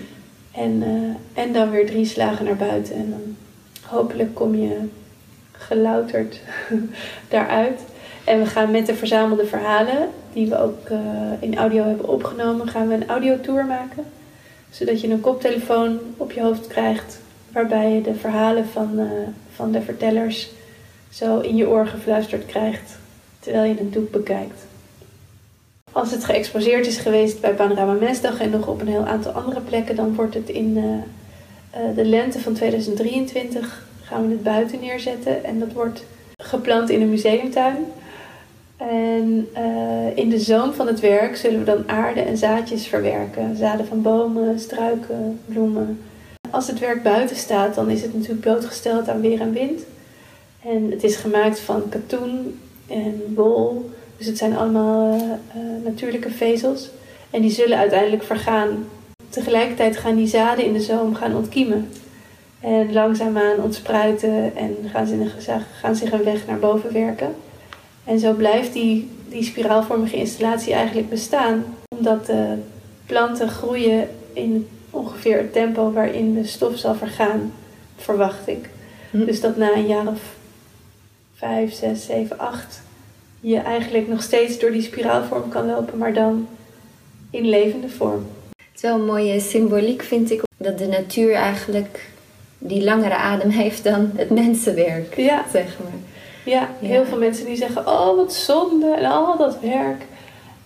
en, 0.52 0.84
uh, 0.88 1.44
en 1.44 1.54
dan 1.54 1.70
weer 1.72 1.86
drie 1.86 2.06
slagen 2.06 2.46
naar 2.46 2.56
buiten. 2.56 2.96
En 2.96 3.10
dan 3.10 3.36
hopelijk 3.82 4.36
kom 4.36 4.56
je 4.56 4.78
gelouterd 5.52 6.40
daaruit. 7.30 7.82
En 8.24 8.40
we 8.40 8.46
gaan 8.46 8.72
met 8.72 8.86
de 8.86 8.96
verzamelde 8.96 9.46
verhalen, 9.46 10.10
die 10.34 10.48
we 10.50 10.60
ook 10.60 10.90
uh, 10.90 11.00
in 11.40 11.58
audio 11.58 11.84
hebben 11.84 12.08
opgenomen, 12.08 12.68
gaan 12.68 12.88
we 12.88 12.94
een 12.94 13.08
audiotour 13.08 13.66
maken. 13.66 14.04
Zodat 14.70 15.02
je 15.02 15.10
een 15.10 15.22
koptelefoon 15.22 16.00
op 16.18 16.32
je 16.32 16.42
hoofd 16.42 16.68
krijgt 16.68 17.20
waarbij 17.56 17.92
je 17.92 18.02
de 18.02 18.16
verhalen 18.16 18.68
van, 18.68 19.00
uh, 19.00 19.06
van 19.56 19.72
de 19.72 19.82
vertellers 19.82 20.50
zo 21.10 21.40
in 21.40 21.56
je 21.56 21.68
oor 21.68 21.88
gefluisterd 21.88 22.46
krijgt 22.46 22.98
terwijl 23.40 23.64
je 23.64 23.78
het 23.78 23.94
doek 23.94 24.12
bekijkt. 24.12 24.66
Als 25.92 26.12
het 26.12 26.24
geëxposeerd 26.24 26.88
is 26.88 26.98
geweest 26.98 27.42
bij 27.42 27.54
Panorama 27.54 27.94
Mensdag 27.94 28.40
en 28.40 28.50
nog 28.50 28.68
op 28.68 28.82
een 28.82 28.88
heel 28.88 29.06
aantal 29.06 29.32
andere 29.32 29.62
plekken, 29.62 29.96
dan 29.96 30.16
wordt 30.16 30.34
het 30.34 30.50
in 30.50 30.78
uh, 30.78 30.84
uh, 30.84 31.96
de 31.96 32.06
lente 32.06 32.40
van 32.40 32.54
2023 32.54 33.86
gaan 34.02 34.28
we 34.28 34.32
het 34.32 34.44
buiten 34.44 34.80
neerzetten 34.80 35.44
en 35.44 35.60
dat 35.60 35.72
wordt 35.72 36.06
geplant 36.38 36.90
in 36.90 37.02
een 37.02 37.10
museumtuin. 37.10 37.78
En 38.78 39.48
in 40.16 40.30
de 40.30 40.40
zoom 40.40 40.74
van 40.74 40.88
het 40.88 41.00
werk 41.00 41.36
zullen 41.36 41.60
we 41.60 41.66
dan 41.66 41.90
aarde 41.90 42.22
en 42.22 42.38
zaadjes 42.38 42.88
verwerken. 42.88 43.58
Zaden 43.58 43.88
van 43.88 44.02
bomen, 44.02 44.60
struiken, 44.60 45.40
bloemen, 45.46 46.00
als 46.56 46.68
het 46.68 46.80
werk 46.80 47.04
buiten 47.04 47.36
staat, 47.36 47.76
dan 47.76 47.90
is 47.90 48.02
het 48.02 48.14
natuurlijk 48.14 48.42
blootgesteld 48.42 49.10
aan 49.10 49.22
weer 49.22 49.42
en 49.42 49.54
wind. 49.54 49.82
En 50.64 50.92
het 50.92 51.04
is 51.04 51.16
gemaakt 51.16 51.60
van 51.60 51.90
katoen 51.90 52.60
en 52.88 53.34
wol. 53.36 53.90
Dus 54.18 54.28
het 54.28 54.38
zijn 54.38 54.58
allemaal 54.58 55.16
uh, 55.16 55.84
natuurlijke 55.84 56.30
vezels. 56.32 56.90
En 57.30 57.42
die 57.42 57.52
zullen 57.52 57.78
uiteindelijk 57.78 58.24
vergaan. 58.24 58.88
Tegelijkertijd 59.30 59.98
gaan 59.98 60.16
die 60.16 60.28
zaden 60.28 60.66
in 60.66 60.74
de 60.74 60.82
zoom 60.82 61.16
gaan 61.16 61.36
ontkiemen. 61.36 61.90
En 62.60 62.94
langzaamaan 62.94 63.62
ontspruiten 63.62 64.56
en 64.56 64.76
gaan, 64.92 65.08
ze 65.08 65.58
gaan 65.80 65.96
zich 65.96 66.12
een 66.12 66.24
weg 66.24 66.48
naar 66.48 66.60
boven 66.60 66.94
werken. 66.94 67.36
En 68.04 68.20
zo 68.20 68.34
blijft 68.34 68.74
die, 68.74 69.10
die 69.30 69.44
spiraalvormige 69.44 70.16
installatie 70.16 70.74
eigenlijk 70.74 71.10
bestaan. 71.10 71.64
Omdat 71.98 72.26
de 72.26 72.58
planten 73.06 73.50
groeien 73.50 74.10
in 74.34 74.68
ongeveer 74.96 75.38
het 75.38 75.54
tempo 75.54 75.92
waarin 75.92 76.34
de 76.34 76.46
stof 76.46 76.78
zal 76.78 76.96
vergaan, 76.96 77.54
verwacht 77.96 78.48
ik. 78.48 78.70
Hm. 79.12 79.26
Dus 79.26 79.42
dat 79.42 79.58
na 79.58 79.74
een 79.74 79.88
jaar 79.88 80.08
of 80.08 80.22
vijf, 81.34 81.74
zes, 81.74 82.06
zeven, 82.06 82.40
acht 82.40 82.84
je 83.48 83.58
eigenlijk 83.58 84.08
nog 84.08 84.22
steeds 84.22 84.60
door 84.60 84.72
die 84.72 84.82
spiraalvorm 84.82 85.50
kan 85.50 85.66
lopen, 85.66 85.98
maar 85.98 86.14
dan 86.14 86.48
in 87.30 87.50
levende 87.50 87.90
vorm. 87.90 88.28
Het 88.50 88.76
is 88.76 88.82
wel 88.82 88.96
een 88.96 89.06
mooie 89.06 89.40
symboliek, 89.40 90.04
vind 90.04 90.32
ik, 90.32 90.42
dat 90.58 90.78
de 90.78 90.88
natuur 90.88 91.34
eigenlijk 91.34 92.10
die 92.58 92.84
langere 92.84 93.16
adem 93.16 93.50
heeft 93.50 93.84
dan 93.84 94.12
het 94.16 94.30
mensenwerk, 94.30 95.16
ja. 95.16 95.46
zeg 95.52 95.78
maar. 95.84 96.00
Ja, 96.46 96.70
heel 96.80 97.06
veel 97.06 97.18
mensen 97.18 97.46
die 97.46 97.56
zeggen, 97.56 97.88
oh 97.88 98.16
wat 98.16 98.34
zonde 98.34 98.96
en 98.96 99.06
al 99.06 99.38
dat 99.38 99.60
werk. 99.60 100.02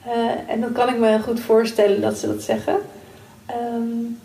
Uh, 0.07 0.13
en 0.47 0.61
dan 0.61 0.71
kan 0.71 0.89
ik 0.89 0.97
me 0.97 1.07
heel 1.07 1.19
goed 1.19 1.39
voorstellen 1.39 2.01
dat 2.01 2.17
ze 2.17 2.27
dat 2.27 2.41
zeggen. 2.41 2.75
Um, 3.55 4.17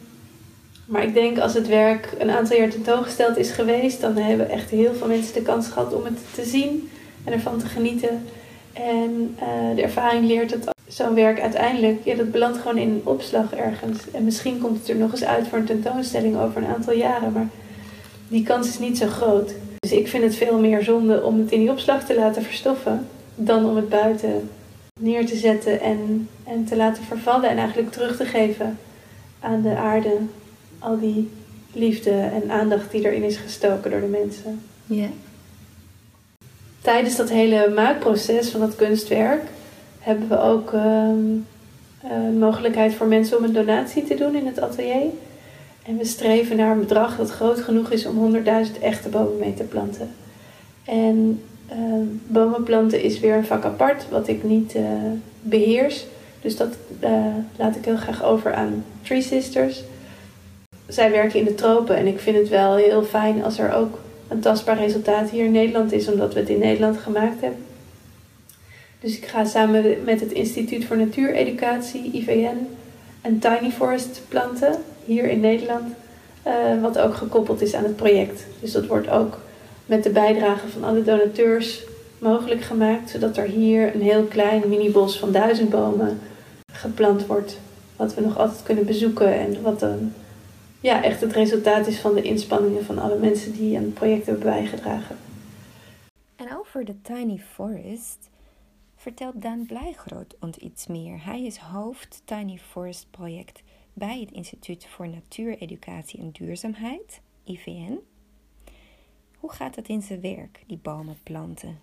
maar 0.84 1.02
ik 1.02 1.14
denk 1.14 1.38
als 1.38 1.54
het 1.54 1.68
werk 1.68 2.14
een 2.18 2.30
aantal 2.30 2.56
jaar 2.56 2.68
tentoongesteld 2.68 3.36
is 3.36 3.50
geweest, 3.50 4.00
dan 4.00 4.16
hebben 4.16 4.50
echt 4.50 4.70
heel 4.70 4.94
veel 4.94 5.06
mensen 5.06 5.34
de 5.34 5.42
kans 5.42 5.68
gehad 5.68 5.94
om 5.94 6.04
het 6.04 6.18
te 6.34 6.44
zien 6.44 6.90
en 7.24 7.32
ervan 7.32 7.58
te 7.58 7.66
genieten. 7.66 8.26
En 8.72 9.36
uh, 9.40 9.76
de 9.76 9.82
ervaring 9.82 10.26
leert 10.26 10.50
dat 10.50 10.74
zo'n 10.86 11.14
werk 11.14 11.40
uiteindelijk, 11.40 12.04
ja, 12.04 12.14
dat 12.14 12.30
belandt 12.30 12.58
gewoon 12.58 12.78
in 12.78 12.88
een 12.88 13.00
opslag 13.04 13.54
ergens. 13.54 13.98
En 14.10 14.24
misschien 14.24 14.58
komt 14.58 14.78
het 14.78 14.88
er 14.88 14.96
nog 14.96 15.10
eens 15.10 15.24
uit 15.24 15.48
voor 15.48 15.58
een 15.58 15.64
tentoonstelling 15.64 16.38
over 16.38 16.62
een 16.62 16.74
aantal 16.74 16.94
jaren, 16.94 17.32
maar 17.32 17.48
die 18.28 18.42
kans 18.42 18.68
is 18.68 18.78
niet 18.78 18.98
zo 18.98 19.06
groot. 19.06 19.54
Dus 19.78 19.92
ik 19.92 20.08
vind 20.08 20.24
het 20.24 20.36
veel 20.36 20.58
meer 20.58 20.82
zonde 20.82 21.22
om 21.22 21.38
het 21.38 21.52
in 21.52 21.60
die 21.60 21.70
opslag 21.70 22.04
te 22.04 22.14
laten 22.14 22.42
verstoffen, 22.42 23.06
dan 23.34 23.64
om 23.68 23.76
het 23.76 23.88
buiten 23.88 24.50
neer 25.00 25.26
te 25.26 25.36
zetten 25.36 25.80
en, 25.80 26.28
en 26.44 26.64
te 26.64 26.76
laten 26.76 27.04
vervallen 27.04 27.50
en 27.50 27.58
eigenlijk 27.58 27.90
terug 27.90 28.16
te 28.16 28.24
geven 28.24 28.78
aan 29.44 29.62
de 29.62 29.76
aarde. 29.76 30.18
Al 30.78 30.98
die 30.98 31.30
liefde 31.72 32.10
en 32.10 32.50
aandacht 32.50 32.90
die 32.90 33.04
erin 33.04 33.22
is 33.22 33.36
gestoken 33.36 33.90
door 33.90 34.00
de 34.00 34.06
mensen. 34.06 34.60
Ja. 34.86 35.08
Tijdens 36.80 37.16
dat 37.16 37.30
hele 37.30 37.72
maakproces 37.74 38.48
van 38.50 38.60
dat 38.60 38.76
kunstwerk 38.76 39.42
hebben 39.98 40.28
we 40.28 40.40
ook 40.40 40.72
um, 40.72 41.46
mogelijkheid 42.38 42.94
voor 42.94 43.06
mensen 43.06 43.38
om 43.38 43.44
een 43.44 43.52
donatie 43.52 44.04
te 44.04 44.14
doen 44.14 44.34
in 44.34 44.46
het 44.46 44.60
atelier. 44.60 45.10
En 45.86 45.96
we 45.96 46.04
streven 46.04 46.56
naar 46.56 46.72
een 46.72 46.80
bedrag 46.80 47.16
dat 47.16 47.30
groot 47.30 47.60
genoeg 47.60 47.90
is 47.90 48.06
om 48.06 48.34
100.000 48.34 48.42
echte 48.80 49.08
bomen 49.08 49.38
mee 49.38 49.54
te 49.54 49.62
planten. 49.62 50.10
En 50.84 51.42
uh, 51.70 51.76
bomen 52.26 52.62
planten 52.62 53.02
is 53.02 53.20
weer 53.20 53.34
een 53.34 53.46
vak 53.46 53.64
apart, 53.64 54.08
wat 54.10 54.28
ik 54.28 54.42
niet 54.42 54.74
uh, 54.74 54.82
beheers. 55.40 56.06
Dus 56.44 56.56
dat 56.56 56.76
laat 57.56 57.76
ik 57.76 57.84
heel 57.84 57.96
graag 57.96 58.24
over 58.24 58.54
aan 58.54 58.84
Tree 59.02 59.22
Sisters. 59.22 59.82
Zij 60.86 61.10
werken 61.10 61.38
in 61.38 61.44
de 61.44 61.54
tropen 61.54 61.96
en 61.96 62.06
ik 62.06 62.20
vind 62.20 62.36
het 62.36 62.48
wel 62.48 62.76
heel 62.76 63.02
fijn 63.02 63.44
als 63.44 63.58
er 63.58 63.72
ook 63.72 63.98
een 64.28 64.40
tastbaar 64.40 64.78
resultaat 64.78 65.30
hier 65.30 65.44
in 65.44 65.52
Nederland 65.52 65.92
is, 65.92 66.08
omdat 66.08 66.34
we 66.34 66.40
het 66.40 66.48
in 66.48 66.58
Nederland 66.58 66.98
gemaakt 66.98 67.40
hebben. 67.40 67.64
Dus 69.00 69.16
ik 69.16 69.24
ga 69.24 69.44
samen 69.44 70.04
met 70.04 70.20
het 70.20 70.32
Instituut 70.32 70.84
voor 70.84 70.96
Natuureducatie, 70.96 72.10
IVN, 72.12 72.66
een 73.22 73.38
tiny 73.38 73.70
forest 73.70 74.20
planten 74.28 74.74
hier 75.04 75.24
in 75.24 75.40
Nederland. 75.40 75.94
Uh, 76.46 76.82
wat 76.82 76.98
ook 76.98 77.14
gekoppeld 77.14 77.62
is 77.62 77.74
aan 77.74 77.84
het 77.84 77.96
project. 77.96 78.46
Dus 78.60 78.72
dat 78.72 78.86
wordt 78.86 79.08
ook 79.08 79.38
met 79.86 80.02
de 80.02 80.10
bijdrage 80.10 80.68
van 80.68 80.84
alle 80.84 81.02
donateurs 81.02 81.82
mogelijk 82.18 82.62
gemaakt. 82.62 83.10
Zodat 83.10 83.36
er 83.36 83.46
hier 83.46 83.94
een 83.94 84.02
heel 84.02 84.22
klein 84.22 84.62
minibos 84.68 85.18
van 85.18 85.32
duizend 85.32 85.70
bomen 85.70 86.20
geplant 86.74 87.26
wordt. 87.26 87.58
Wat 87.96 88.14
we 88.14 88.20
nog 88.20 88.38
altijd 88.38 88.62
kunnen 88.62 88.86
bezoeken 88.86 89.38
en 89.38 89.62
wat 89.62 89.80
dan 89.80 90.12
ja, 90.80 91.02
echt 91.02 91.20
het 91.20 91.32
resultaat 91.32 91.86
is 91.86 91.98
van 91.98 92.14
de 92.14 92.22
inspanningen 92.22 92.84
van 92.84 92.98
alle 92.98 93.18
mensen 93.18 93.52
die 93.52 93.76
aan 93.76 93.82
het 93.82 93.94
project 93.94 94.26
hebben 94.26 94.44
bijgedragen. 94.44 95.16
En 96.36 96.56
over 96.58 96.84
de 96.84 97.00
Tiny 97.00 97.38
Forest 97.38 98.30
vertelt 98.96 99.42
Daan 99.42 99.66
Blijgroot 99.66 100.36
ons 100.40 100.56
iets 100.56 100.86
meer. 100.86 101.24
Hij 101.24 101.44
is 101.44 101.56
hoofd 101.56 102.22
Tiny 102.24 102.58
Forest 102.58 103.06
project 103.10 103.62
bij 103.92 104.20
het 104.20 104.30
Instituut 104.30 104.86
voor 104.86 105.08
Natuureducatie 105.08 106.20
en 106.20 106.30
Duurzaamheid, 106.30 107.20
IVN. 107.44 107.98
Hoe 109.38 109.52
gaat 109.52 109.74
dat 109.74 109.88
in 109.88 110.02
zijn 110.02 110.20
werk, 110.20 110.62
die 110.66 110.78
bomen 110.82 111.16
planten? 111.22 111.78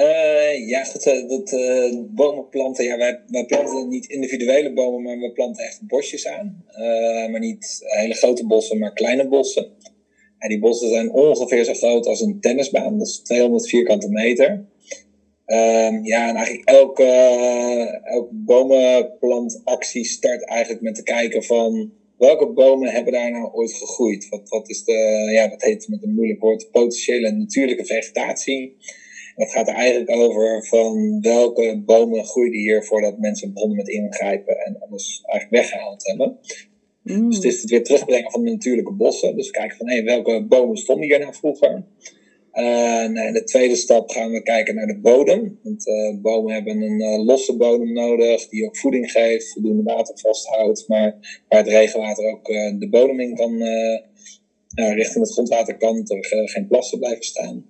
Uh, 0.00 0.68
ja, 0.68 0.84
goed, 0.84 1.06
uh, 1.06 1.28
dat 1.28 1.52
uh, 1.52 2.02
bomen 2.08 2.48
planten, 2.48 2.84
ja, 2.84 2.96
wij, 2.96 3.20
wij 3.26 3.44
planten 3.44 3.88
niet 3.88 4.06
individuele 4.06 4.72
bomen, 4.72 5.02
maar 5.02 5.18
we 5.18 5.32
planten 5.32 5.64
echt 5.64 5.86
bosjes 5.86 6.26
aan. 6.26 6.64
maar 7.30 7.40
niet 7.40 7.78
hele 7.80 8.14
grote 8.14 8.46
bossen, 8.46 8.78
maar 8.78 8.92
kleine 8.92 9.28
bossen. 9.28 9.72
En 10.38 10.48
die 10.48 10.58
bossen 10.58 10.88
zijn 10.88 11.12
ongeveer 11.12 11.64
zo 11.64 11.74
groot 11.74 12.06
als 12.06 12.20
een 12.20 12.40
tennisbaan, 12.40 12.98
dat 12.98 13.06
is 13.06 13.18
200 13.18 13.68
vierkante 13.68 14.08
meter. 14.08 14.64
Ehm, 15.44 16.04
ja, 16.04 16.28
en 16.28 16.34
eigenlijk 16.34 16.68
elke, 16.68 17.04
elke 18.04 18.34
bomenplantactie 18.34 20.04
start 20.04 20.44
eigenlijk 20.44 20.82
met 20.82 20.94
te 20.94 21.02
kijken 21.02 21.42
van 21.44 21.92
welke 22.18 22.46
bomen 22.46 22.90
hebben 22.90 23.12
daar 23.12 23.30
nou 23.30 23.52
ooit 23.52 23.72
gegroeid? 23.72 24.28
Wat, 24.28 24.48
wat 24.48 24.68
is 24.68 24.84
de, 24.84 25.28
ja, 25.32 25.48
dat 25.48 25.62
heet 25.62 25.88
met 25.88 26.02
een 26.02 26.14
moeilijk 26.14 26.40
woord, 26.40 26.70
potentiële 26.70 27.30
natuurlijke 27.30 27.84
vegetatie. 27.84 28.76
Het 29.38 29.50
gaat 29.50 29.68
er 29.68 29.74
eigenlijk 29.74 30.10
over 30.10 30.66
van 30.66 31.20
welke 31.20 31.82
bomen 31.86 32.24
groeiden 32.24 32.60
hier 32.60 32.84
voordat 32.84 33.18
mensen 33.18 33.52
begonnen 33.52 33.76
met 33.76 33.88
ingrijpen 33.88 34.58
en 34.58 34.76
alles 34.78 35.22
eigenlijk 35.24 35.62
weggehaald 35.62 36.06
hebben. 36.06 36.38
Mm. 37.02 37.28
Dus 37.28 37.36
het 37.36 37.44
is 37.44 37.60
het 37.60 37.70
weer 37.70 37.84
terugbrengen 37.84 38.30
van 38.30 38.44
de 38.44 38.50
natuurlijke 38.50 38.92
bossen. 38.92 39.36
Dus 39.36 39.50
kijken 39.50 39.76
van 39.76 39.88
hey, 39.88 40.04
welke 40.04 40.44
bomen 40.48 40.76
stonden 40.76 41.06
hier 41.06 41.18
nou 41.18 41.34
vroeger. 41.34 41.84
Uh, 42.54 43.04
in 43.04 43.32
de 43.32 43.42
tweede 43.44 43.76
stap 43.76 44.10
gaan 44.10 44.30
we 44.30 44.42
kijken 44.42 44.74
naar 44.74 44.86
de 44.86 44.98
bodem. 44.98 45.58
Want 45.62 45.86
uh, 45.86 46.20
bomen 46.20 46.54
hebben 46.54 46.82
een 46.82 47.00
uh, 47.00 47.24
losse 47.24 47.56
bodem 47.56 47.92
nodig, 47.92 48.48
die 48.48 48.66
ook 48.66 48.76
voeding 48.76 49.10
geeft, 49.10 49.52
voldoende 49.52 49.82
water 49.82 50.18
vasthoudt, 50.18 50.88
maar 50.88 51.42
waar 51.48 51.58
het 51.58 51.68
regenwater 51.68 52.24
ook 52.30 52.46
de 52.78 52.88
bodem 52.90 53.20
in 53.20 53.34
kan, 53.34 53.62
richting 54.94 55.24
het 55.24 55.32
grondwater 55.32 55.76
kan, 55.76 56.04
er 56.06 56.48
geen 56.48 56.66
plassen 56.66 56.98
blijven 56.98 57.24
staan. 57.24 57.66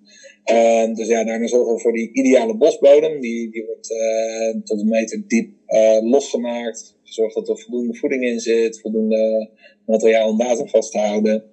Uh, 0.50 0.94
dus 0.94 1.08
ja, 1.08 1.24
daarna 1.24 1.46
zorgen 1.46 1.74
we 1.74 1.80
voor 1.80 1.92
die 1.92 2.12
ideale 2.12 2.56
bosbodem. 2.56 3.20
Die, 3.20 3.50
die 3.50 3.64
wordt 3.64 3.90
uh, 3.90 4.62
tot 4.62 4.80
een 4.80 4.88
meter 4.88 5.22
diep 5.26 5.50
uh, 5.66 6.10
losgemaakt. 6.10 6.96
Zorg 7.02 7.34
dat 7.34 7.48
er 7.48 7.58
voldoende 7.58 7.94
voeding 7.94 8.24
in 8.24 8.40
zit, 8.40 8.80
voldoende 8.80 9.50
materiaal 9.86 10.28
om 10.28 10.36
water 10.36 10.68
vast 10.68 10.92
te 10.92 10.98
houden. 10.98 11.44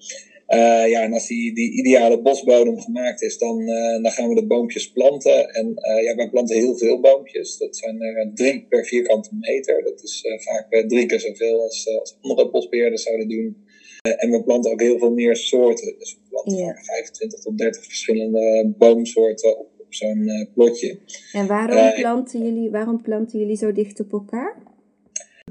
ja, 0.89 1.03
en 1.03 1.13
als 1.13 1.27
die, 1.27 1.53
die 1.53 1.71
ideale 1.71 2.21
bosbodem 2.21 2.79
gemaakt 2.79 3.21
is, 3.21 3.38
dan, 3.38 3.65
dan 4.01 4.12
gaan 4.12 4.29
we 4.29 4.36
de 4.36 4.47
boompjes 4.47 4.91
planten. 4.91 5.49
En 5.49 5.73
ja, 6.03 6.15
wij 6.15 6.29
planten 6.29 6.55
heel 6.55 6.77
veel 6.77 6.99
boompjes. 6.99 7.58
Dat 7.58 7.77
zijn 7.77 8.01
er 8.01 8.31
drie 8.34 8.65
per 8.69 8.86
vierkante 8.86 9.29
meter. 9.39 9.84
Dat 9.84 10.03
is 10.03 10.23
vaak 10.38 10.86
drie 10.88 11.05
keer 11.05 11.19
zoveel 11.19 11.62
als, 11.62 11.97
als 11.99 12.17
andere 12.21 12.49
bosbeheerders 12.49 13.03
zouden 13.03 13.29
doen. 13.29 13.64
Eh, 14.06 14.24
en 14.24 14.32
we 14.32 14.44
planten 14.44 14.72
ook 14.72 14.82
heel 14.82 14.98
veel 14.98 15.12
meer 15.12 15.36
soorten. 15.36 15.96
Dus 16.00 16.13
we 16.13 16.30
planten 16.30 16.56
ja. 16.65 16.74
25 16.74 17.39
tot 17.39 17.58
30 17.58 17.84
verschillende 17.84 18.74
boomsoorten 18.78 19.60
op, 19.60 19.68
op 19.80 19.94
zo'n 19.94 20.18
uh, 20.18 20.46
plotje. 20.54 21.00
En 21.32 21.48
waarom, 21.48 21.78
uh, 21.78 22.00
planten 22.00 22.44
jullie, 22.44 22.70
waarom 22.70 23.02
planten 23.02 23.39
jullie 23.39 23.56
zo 23.56 23.72
dicht 23.72 24.00
op 24.00 24.12
elkaar? 24.12 24.63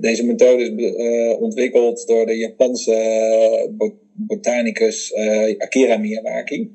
Deze 0.01 0.25
methode 0.25 0.63
is 0.63 1.39
ontwikkeld 1.39 2.07
door 2.07 2.27
de 2.27 2.37
Japanse 2.37 3.71
botanicus 4.13 5.15
Akira 5.59 5.97
Miyawaki. 5.97 6.71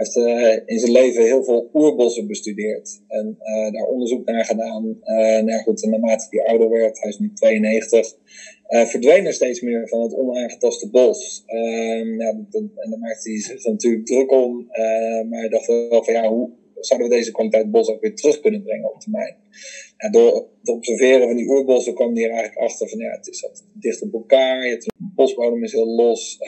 Hij 0.00 0.08
heeft 0.08 0.68
in 0.68 0.78
zijn 0.78 0.92
leven 0.92 1.24
heel 1.24 1.44
veel 1.44 1.70
oerbossen 1.72 2.26
bestudeerd 2.26 3.00
en 3.08 3.36
daar 3.72 3.86
onderzoek 3.86 4.24
naar 4.24 4.44
gedaan. 4.44 4.98
nou 5.44 5.62
goed, 5.62 5.84
naarmate 5.84 6.26
hij 6.30 6.46
ouder 6.46 6.68
werd, 6.68 7.00
hij 7.00 7.08
is 7.08 7.18
nu 7.18 7.32
92, 7.34 8.16
uh, 8.68 8.86
verdween 8.86 9.26
er 9.26 9.32
steeds 9.32 9.60
meer 9.60 9.88
van 9.88 10.00
het 10.00 10.14
onaangetaste 10.14 10.90
bos. 10.90 11.44
Dat, 11.46 12.62
en 12.76 12.90
daar 12.90 12.98
maakte 12.98 13.30
hij 13.30 13.40
zich 13.40 13.64
natuurlijk 13.64 14.06
druk 14.06 14.32
om. 14.32 14.66
Maar 15.28 15.40
hij 15.40 15.48
dacht 15.48 15.66
wel 15.66 16.04
van 16.04 16.14
ja, 16.14 16.28
hoe 16.28 16.50
zouden 16.80 17.08
we 17.08 17.14
deze 17.14 17.32
kwaliteit 17.32 17.70
bos 17.70 17.88
ook 17.88 18.00
weer 18.00 18.14
terug 18.14 18.40
kunnen 18.40 18.62
brengen 18.62 18.94
op 18.94 19.00
termijn? 19.00 19.36
Ja, 19.96 20.10
door 20.10 20.48
het 20.60 20.68
observeren 20.68 21.26
van 21.26 21.36
die 21.36 21.48
oerbossen 21.48 21.94
kwam 21.94 22.14
hij 22.14 22.24
er 22.24 22.30
eigenlijk 22.30 22.60
achter 22.60 22.88
van 22.88 22.98
ja, 22.98 23.10
het 23.10 23.28
is 23.28 23.50
dicht 23.72 24.02
op 24.02 24.12
elkaar. 24.12 24.62
Het 24.62 24.86
bosbodem 25.14 25.64
is 25.64 25.72
heel 25.72 25.94
los. 25.94 26.38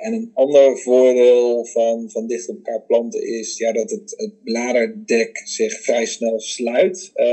En 0.00 0.12
een 0.12 0.30
ander 0.34 0.78
voordeel 0.78 1.64
van, 1.64 2.10
van 2.10 2.26
dicht 2.26 2.48
op 2.48 2.56
elkaar 2.56 2.82
planten 2.86 3.26
is 3.26 3.56
ja, 3.56 3.72
dat 3.72 3.90
het, 3.90 4.14
het 4.16 4.42
bladerdek 4.42 5.40
zich 5.44 5.80
vrij 5.80 6.06
snel 6.06 6.40
sluit, 6.40 7.10
uh, 7.14 7.24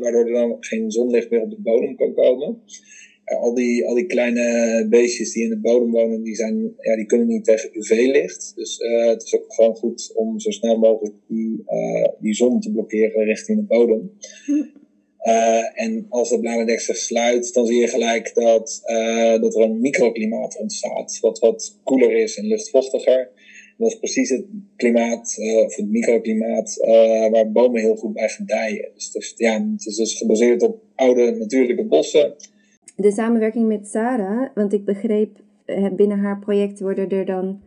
waardoor 0.00 0.26
er 0.26 0.32
dan 0.32 0.56
geen 0.60 0.90
zonlicht 0.90 1.30
meer 1.30 1.42
op 1.42 1.50
de 1.50 1.60
bodem 1.60 1.96
kan 1.96 2.14
komen 2.14 2.62
al, 3.38 3.54
die, 3.54 3.86
al 3.86 3.94
die 3.94 4.06
kleine 4.06 4.86
beestjes 4.88 5.32
die 5.32 5.42
in 5.42 5.48
de 5.48 5.58
bodem 5.58 5.90
wonen, 5.90 6.22
die, 6.22 6.34
zijn, 6.34 6.74
ja, 6.78 6.96
die 6.96 7.06
kunnen 7.06 7.26
niet 7.26 7.44
tegen 7.44 7.70
UV-licht. 7.72 8.52
Dus 8.54 8.78
het 8.78 9.22
is 9.22 9.34
ook 9.34 9.52
gewoon 9.52 9.74
goed 9.74 10.12
om 10.14 10.40
zo 10.40 10.50
snel 10.50 10.78
mogelijk 10.78 11.14
die, 11.28 11.64
die 12.20 12.34
zon 12.34 12.60
te 12.60 12.72
blokkeren 12.72 13.24
richting 13.24 13.58
de 13.58 13.64
bodem. 13.64 14.10
Uh, 15.22 15.80
en 15.80 16.06
als 16.08 16.30
het 16.30 16.40
bladerdek 16.40 16.80
zich 16.80 16.96
sluit, 16.96 17.54
dan 17.54 17.66
zie 17.66 17.80
je 17.80 17.88
gelijk 17.88 18.34
dat, 18.34 18.80
dat 19.40 19.54
er 19.54 19.62
een 19.62 19.80
microklimaat 19.80 20.56
ontstaat. 20.58 21.18
Wat 21.20 21.38
wat 21.38 21.78
koeler 21.84 22.16
is 22.16 22.36
en 22.36 22.46
luchtvochtiger. 22.46 23.30
Dat 23.78 23.88
is 23.88 23.98
precies 23.98 24.30
het 24.30 24.44
klimaat, 24.76 25.34
of 25.64 25.76
het 25.76 25.88
microklimaat, 25.90 26.76
waar 27.30 27.52
bomen 27.52 27.80
heel 27.80 27.96
goed 27.96 28.12
bij 28.12 28.28
gedijen. 28.28 28.90
Dus, 28.94 29.10
dus 29.10 29.34
ja, 29.36 29.66
het 29.72 29.86
is 29.86 29.96
dus 29.96 30.14
gebaseerd 30.14 30.62
op 30.62 30.82
oude 30.94 31.30
natuurlijke 31.30 31.84
bossen 31.84 32.34
de 33.00 33.12
samenwerking 33.12 33.68
met 33.68 33.86
Sarah, 33.86 34.48
want 34.54 34.72
ik 34.72 34.84
begreep, 34.84 35.38
eh, 35.64 35.86
binnen 35.92 36.18
haar 36.18 36.38
project 36.38 36.80
worden 36.80 37.08
er 37.08 37.24
dan 37.24 37.60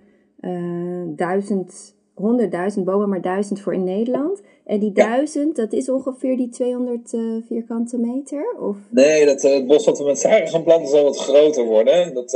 duizend, 1.15 1.95
honderdduizend 2.13 2.85
bomen, 2.85 3.09
maar 3.09 3.21
duizend 3.21 3.59
voor 3.59 3.73
in 3.73 3.83
Nederland. 3.83 4.41
En 4.65 4.79
die 4.79 4.91
duizend, 4.91 5.55
dat 5.55 5.73
is 5.73 5.89
ongeveer 5.89 6.37
die 6.37 6.49
200 6.49 7.13
uh, 7.13 7.35
eh, 7.35 7.43
vierkante 7.45 7.97
meter? 7.97 8.55
Of? 8.59 8.77
Nee, 8.89 9.25
dat, 9.25 9.41
het 9.41 9.67
bos 9.67 9.85
dat 9.85 9.97
we 9.97 10.03
met 10.03 10.19
Sarah 10.19 10.49
gaan 10.49 10.63
planten 10.63 10.89
zal 10.89 11.03
wat 11.03 11.17
groter 11.17 11.65
worden. 11.65 12.13
Dat, 12.13 12.33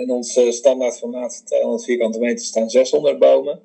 in 0.00 0.10
ons 0.10 0.40
standaard 0.48 0.98
formaat 0.98 1.36
van 1.36 1.44
200 1.44 1.84
vierkante 1.84 2.18
meter 2.18 2.44
staan 2.44 2.70
600 2.70 3.18
bomen. 3.18 3.60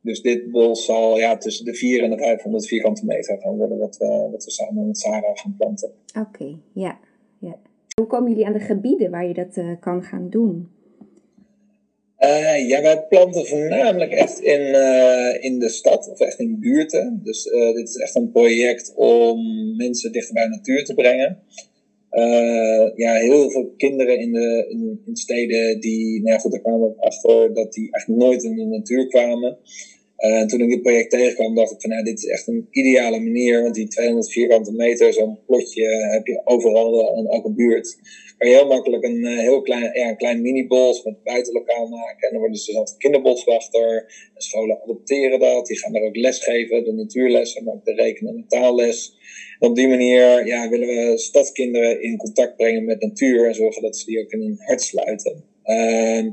dus 0.00 0.22
dit 0.22 0.50
bos 0.50 0.84
zal 0.84 1.18
ja, 1.18 1.36
tussen 1.36 1.64
de 1.64 1.74
400 1.74 2.20
en 2.20 2.26
de 2.26 2.32
500 2.32 2.66
vierkante 2.66 3.04
meter 3.04 3.38
gaan 3.40 3.56
worden, 3.56 3.78
wat 3.78 3.96
we, 3.96 4.28
wat 4.30 4.44
we 4.44 4.50
samen 4.50 4.86
met 4.86 4.98
Sarah 4.98 5.36
gaan 5.36 5.54
planten. 5.58 5.90
Oké, 6.18 6.56
ja, 6.72 6.98
ja. 7.38 7.56
Hoe 7.94 8.06
komen 8.06 8.30
jullie 8.30 8.46
aan 8.46 8.52
de 8.52 8.58
gebieden 8.58 9.10
waar 9.10 9.26
je 9.26 9.34
dat 9.34 9.80
kan 9.80 10.02
gaan 10.02 10.28
doen? 10.30 10.68
Uh, 12.20 12.68
ja, 12.68 12.82
wij 12.82 13.04
planten 13.08 13.46
voornamelijk 13.46 14.12
echt 14.12 14.40
in, 14.40 14.60
uh, 14.60 15.44
in 15.44 15.58
de 15.58 15.68
stad 15.68 16.10
of 16.10 16.20
echt 16.20 16.38
in 16.38 16.60
buurten. 16.60 17.20
Dus 17.22 17.42
dit 17.74 17.88
is 17.88 17.96
echt 17.96 18.14
een 18.14 18.30
project 18.30 18.92
om 18.94 19.40
mensen 19.76 20.12
dichter 20.12 20.34
bij 20.34 20.44
de 20.44 20.50
natuur 20.50 20.84
te 20.84 20.94
brengen. 20.94 21.42
ja, 22.94 23.14
heel 23.14 23.50
veel 23.50 23.74
kinderen 23.76 24.18
in, 24.18 24.32
de, 24.32 24.66
in, 24.68 25.02
in 25.06 25.16
steden 25.16 25.80
die, 25.80 26.22
nou 26.22 26.40
goed, 26.40 26.50
daar 26.50 26.60
kwamen 26.60 26.88
we 26.88 27.00
achter 27.00 27.54
dat 27.54 27.72
die 27.72 27.92
eigenlijk 27.92 28.22
nooit 28.22 28.42
in 28.42 28.56
de 28.56 28.64
natuur 28.64 29.08
kwamen. 29.08 29.58
En 30.16 30.46
toen 30.46 30.60
ik 30.60 30.68
dit 30.68 30.82
project 30.82 31.10
tegenkwam, 31.10 31.54
dacht 31.54 31.72
ik 31.72 31.80
van 31.80 31.90
nou, 31.90 32.04
dit 32.04 32.18
is 32.18 32.26
echt 32.26 32.46
een 32.46 32.66
ideale 32.70 33.20
manier. 33.20 33.62
Want 33.62 33.74
die 33.74 33.88
200 33.88 34.32
vierkante 34.32 34.72
meter, 34.72 35.12
zo'n 35.12 35.38
plotje, 35.46 35.86
heb 35.86 36.26
je 36.26 36.40
overal 36.44 37.16
in 37.18 37.26
elke 37.26 37.52
buurt. 37.52 37.98
Kan 38.38 38.48
je 38.48 38.54
heel 38.54 38.66
makkelijk 38.66 39.04
een 39.04 39.24
uh, 39.24 39.38
heel 39.38 39.62
klein, 39.62 39.98
ja, 39.98 40.14
klein 40.14 40.40
mini-bos 40.40 41.02
met 41.04 41.22
buitenlokaal 41.22 41.88
maken. 41.88 42.26
En 42.26 42.30
dan 42.30 42.38
worden 42.40 42.58
ze 42.58 42.72
zelf 42.72 42.96
kinderboswachter. 42.96 43.96
En 44.34 44.42
scholen 44.42 44.82
adopteren 44.82 45.38
dat. 45.38 45.66
Die 45.66 45.78
gaan 45.78 45.92
daar 45.92 46.02
ook 46.02 46.16
les 46.16 46.44
geven, 46.44 46.84
de 46.84 46.92
natuurles 46.92 47.60
maar 47.60 47.74
ook 47.74 47.84
de 47.84 47.92
rekenen- 47.92 48.34
en 48.34 48.44
taalles. 48.48 49.16
En 49.58 49.68
op 49.68 49.76
die 49.76 49.88
manier 49.88 50.46
ja, 50.46 50.68
willen 50.68 50.88
we 50.88 51.18
stadskinderen 51.18 52.02
in 52.02 52.16
contact 52.16 52.56
brengen 52.56 52.84
met 52.84 53.00
natuur. 53.00 53.46
En 53.46 53.54
zorgen 53.54 53.82
dat 53.82 53.96
ze 53.96 54.06
die 54.06 54.20
ook 54.20 54.30
in 54.30 54.40
hun 54.40 54.56
hart 54.58 54.82
sluiten. 54.82 55.55
Uh, 55.66 56.32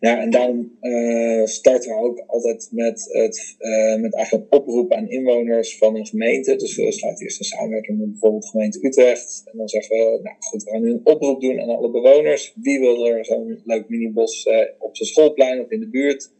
ja, 0.00 0.20
en 0.20 0.30
daarom 0.30 0.78
uh, 0.80 1.44
starten 1.44 1.90
we 1.90 2.00
ook 2.00 2.24
altijd 2.26 2.68
met, 2.72 3.08
het, 3.12 3.56
uh, 3.58 4.00
met 4.00 4.14
eigenlijk 4.14 4.46
een 4.50 4.58
oproep 4.58 4.92
aan 4.92 5.10
inwoners 5.10 5.78
van 5.78 5.96
een 5.96 6.06
gemeente. 6.06 6.56
Dus 6.56 6.76
we 6.76 6.92
sluiten 6.92 7.24
eerst 7.24 7.38
een 7.38 7.44
samenwerking 7.44 7.98
met 7.98 8.10
bijvoorbeeld 8.10 8.48
gemeente 8.48 8.86
Utrecht. 8.86 9.42
En 9.44 9.58
dan 9.58 9.68
zeggen 9.68 9.96
we, 9.96 10.20
nou 10.22 10.36
goed, 10.38 10.62
we 10.62 10.70
gaan 10.70 10.82
nu 10.82 10.90
een 10.90 11.00
oproep 11.04 11.40
doen 11.40 11.60
aan 11.60 11.76
alle 11.76 11.90
bewoners. 11.90 12.52
Wie 12.60 12.80
wil 12.80 13.06
er 13.06 13.24
zo'n 13.24 13.60
leuk 13.64 13.88
minibos 13.88 14.46
uh, 14.46 14.58
op 14.78 14.96
zijn 14.96 15.08
schoolplein 15.08 15.60
of 15.60 15.70
in 15.70 15.80
de 15.80 15.88
buurt? 15.88 16.30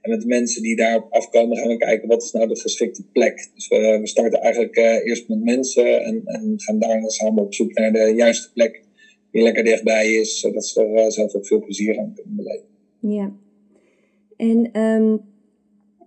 En 0.00 0.10
met 0.10 0.20
de 0.20 0.26
mensen 0.26 0.62
die 0.62 0.76
daarop 0.76 1.12
afkomen 1.12 1.56
gaan 1.56 1.68
we 1.68 1.76
kijken 1.76 2.08
wat 2.08 2.22
is 2.22 2.32
nou 2.32 2.48
de 2.48 2.60
geschikte 2.60 3.02
plek. 3.12 3.50
Dus 3.54 3.68
we, 3.68 3.98
we 4.00 4.06
starten 4.06 4.40
eigenlijk 4.40 4.76
eerst 4.76 5.28
met 5.28 5.44
mensen 5.44 6.04
en, 6.04 6.22
en 6.24 6.54
gaan 6.56 6.78
daarna 6.78 7.08
samen 7.08 7.44
op 7.44 7.54
zoek 7.54 7.72
naar 7.72 7.92
de 7.92 8.12
juiste 8.16 8.52
plek. 8.52 8.82
Die 9.34 9.42
lekker 9.42 9.64
dichtbij 9.64 10.12
is, 10.12 10.40
zodat 10.40 10.66
ze 10.66 10.84
er 10.84 11.12
zelf 11.12 11.34
ook 11.34 11.46
veel 11.46 11.60
plezier 11.60 11.98
aan 11.98 12.12
kunnen 12.14 12.36
beleven. 12.36 12.66
Ja. 13.00 13.32
En 14.36 14.80
um, 14.80 15.20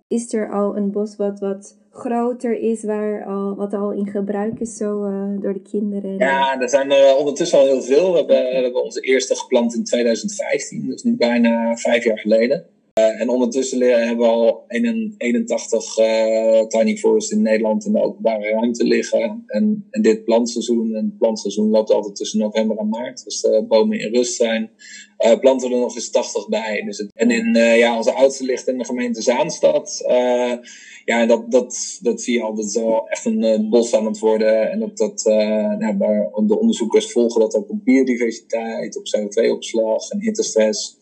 is 0.08 0.32
er 0.32 0.52
al 0.52 0.76
een 0.76 0.90
bos 0.90 1.16
wat 1.16 1.40
wat 1.40 1.76
groter 1.90 2.58
is, 2.58 2.82
waar 2.82 3.24
al, 3.24 3.56
wat 3.56 3.72
al 3.72 3.92
in 3.92 4.06
gebruik 4.06 4.60
is 4.60 4.76
zo 4.76 5.04
uh, 5.04 5.42
door 5.42 5.52
de 5.52 5.62
kinderen? 5.62 6.18
Ja, 6.18 6.60
er 6.60 6.68
zijn 6.68 6.90
er 6.90 7.16
ondertussen 7.16 7.58
al 7.58 7.66
heel 7.66 7.82
veel. 7.82 8.10
We 8.10 8.18
hebben, 8.18 8.36
we 8.36 8.62
hebben 8.62 8.84
onze 8.84 9.00
eerste 9.00 9.34
geplant 9.34 9.74
in 9.74 9.84
2015, 9.84 10.86
dus 10.86 11.02
nu 11.02 11.16
bijna 11.16 11.76
vijf 11.76 12.04
jaar 12.04 12.18
geleden. 12.18 12.66
Uh, 12.98 13.20
en 13.20 13.28
ondertussen 13.28 13.80
hebben 14.06 14.26
we 14.26 14.32
al 14.32 14.64
81 14.68 15.98
uh, 15.98 16.60
tiny 16.66 16.96
forests 16.96 17.30
in 17.30 17.42
Nederland 17.42 17.86
in 17.86 17.92
de 17.92 18.02
openbare 18.02 18.50
ruimte 18.50 18.84
liggen. 18.84 19.42
En, 19.46 19.86
en 19.90 20.02
dit 20.02 20.24
plantseizoen, 20.24 20.94
en 20.94 21.04
het 21.04 21.18
plantseizoen 21.18 21.70
loopt 21.70 21.90
altijd 21.90 22.16
tussen 22.16 22.38
november 22.38 22.76
en 22.76 22.88
maart, 22.88 23.22
als 23.24 23.40
de 23.40 23.64
bomen 23.68 24.00
in 24.00 24.14
rust 24.14 24.34
zijn, 24.34 24.70
uh, 25.26 25.38
planten 25.38 25.68
we 25.68 25.74
er 25.74 25.80
nog 25.80 25.94
eens 25.94 26.10
80 26.10 26.48
bij. 26.48 26.82
Dus 26.82 27.06
en 27.14 27.30
in, 27.30 27.54
ja, 27.54 27.96
onze 27.96 28.12
oudste 28.12 28.44
ligt 28.44 28.68
in 28.68 28.78
de 28.78 28.84
gemeente 28.84 29.22
Zaanstad. 29.22 30.02
ja, 31.04 31.26
dat, 31.26 31.50
dat, 31.50 31.98
dat 32.02 32.20
zie 32.20 32.34
je 32.34 32.42
altijd 32.42 32.70
zo 32.70 32.96
echt 32.96 33.24
een 33.24 33.68
bos 33.70 33.94
aan 33.94 34.06
het 34.06 34.18
worden. 34.18 34.70
En 34.70 34.78
dat, 34.78 34.96
dat 34.96 35.22
nou, 35.78 35.98
de 36.46 36.58
onderzoekers 36.58 37.12
volgen 37.12 37.40
dat 37.40 37.54
ook 37.54 37.70
op 37.70 37.84
biodiversiteit, 37.84 38.96
op 38.96 39.02
CO2-opslag 39.16 40.10
en 40.10 40.20
hittestress. 40.20 40.96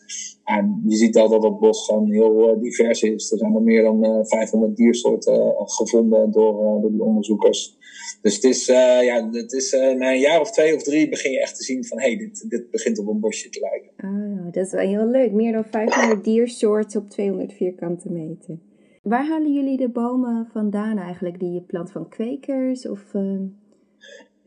En 0.47 0.83
je 0.87 0.97
ziet 0.97 1.17
al 1.17 1.29
dat 1.29 1.43
het 1.43 1.59
bos 1.59 1.85
gewoon 1.85 2.11
heel 2.11 2.59
divers 2.61 3.03
is. 3.03 3.33
Er 3.33 3.39
zijn 3.39 3.55
er 3.55 3.63
meer 3.63 3.83
dan 3.83 4.05
uh, 4.05 4.21
500 4.23 4.77
diersoorten 4.77 5.55
gevonden 5.57 6.31
door, 6.31 6.81
door 6.81 6.91
die 6.91 7.03
onderzoekers. 7.03 7.77
Dus 8.23 8.39
is, 8.39 8.67
ja, 8.67 9.29
het 9.31 9.53
is 9.53 9.73
na 9.73 10.13
een 10.13 10.19
jaar 10.19 10.41
of 10.41 10.51
twee 10.51 10.75
of 10.75 10.83
drie 10.83 11.09
begin 11.09 11.33
je 11.33 11.41
echt 11.41 11.57
te 11.57 11.65
zien 11.65 11.85
van 11.85 11.99
hé, 11.99 12.07
hey, 12.07 12.17
dit, 12.17 12.51
dit 12.51 12.71
begint 12.71 12.99
op 12.99 13.07
een 13.07 13.21
bosje 13.21 13.49
te 13.49 13.61
lijken. 13.61 13.91
Ah, 13.97 14.53
dat 14.53 14.67
is 14.67 14.73
wel 14.73 14.89
heel 14.89 15.07
leuk. 15.07 15.33
Meer 15.33 15.53
dan 15.53 15.65
500 15.65 16.25
diersoorten 16.25 17.01
op 17.01 17.11
200 17.11 17.53
vierkante 17.53 18.11
meter. 18.11 18.59
Waar 19.03 19.27
halen 19.27 19.53
jullie 19.53 19.77
de 19.77 19.89
bomen 19.89 20.49
vandaan 20.53 20.99
eigenlijk? 20.99 21.39
Die 21.39 21.53
je 21.53 21.63
plant 21.63 21.93
van 21.93 22.09
kwekers 22.09 22.89
of... 22.89 23.15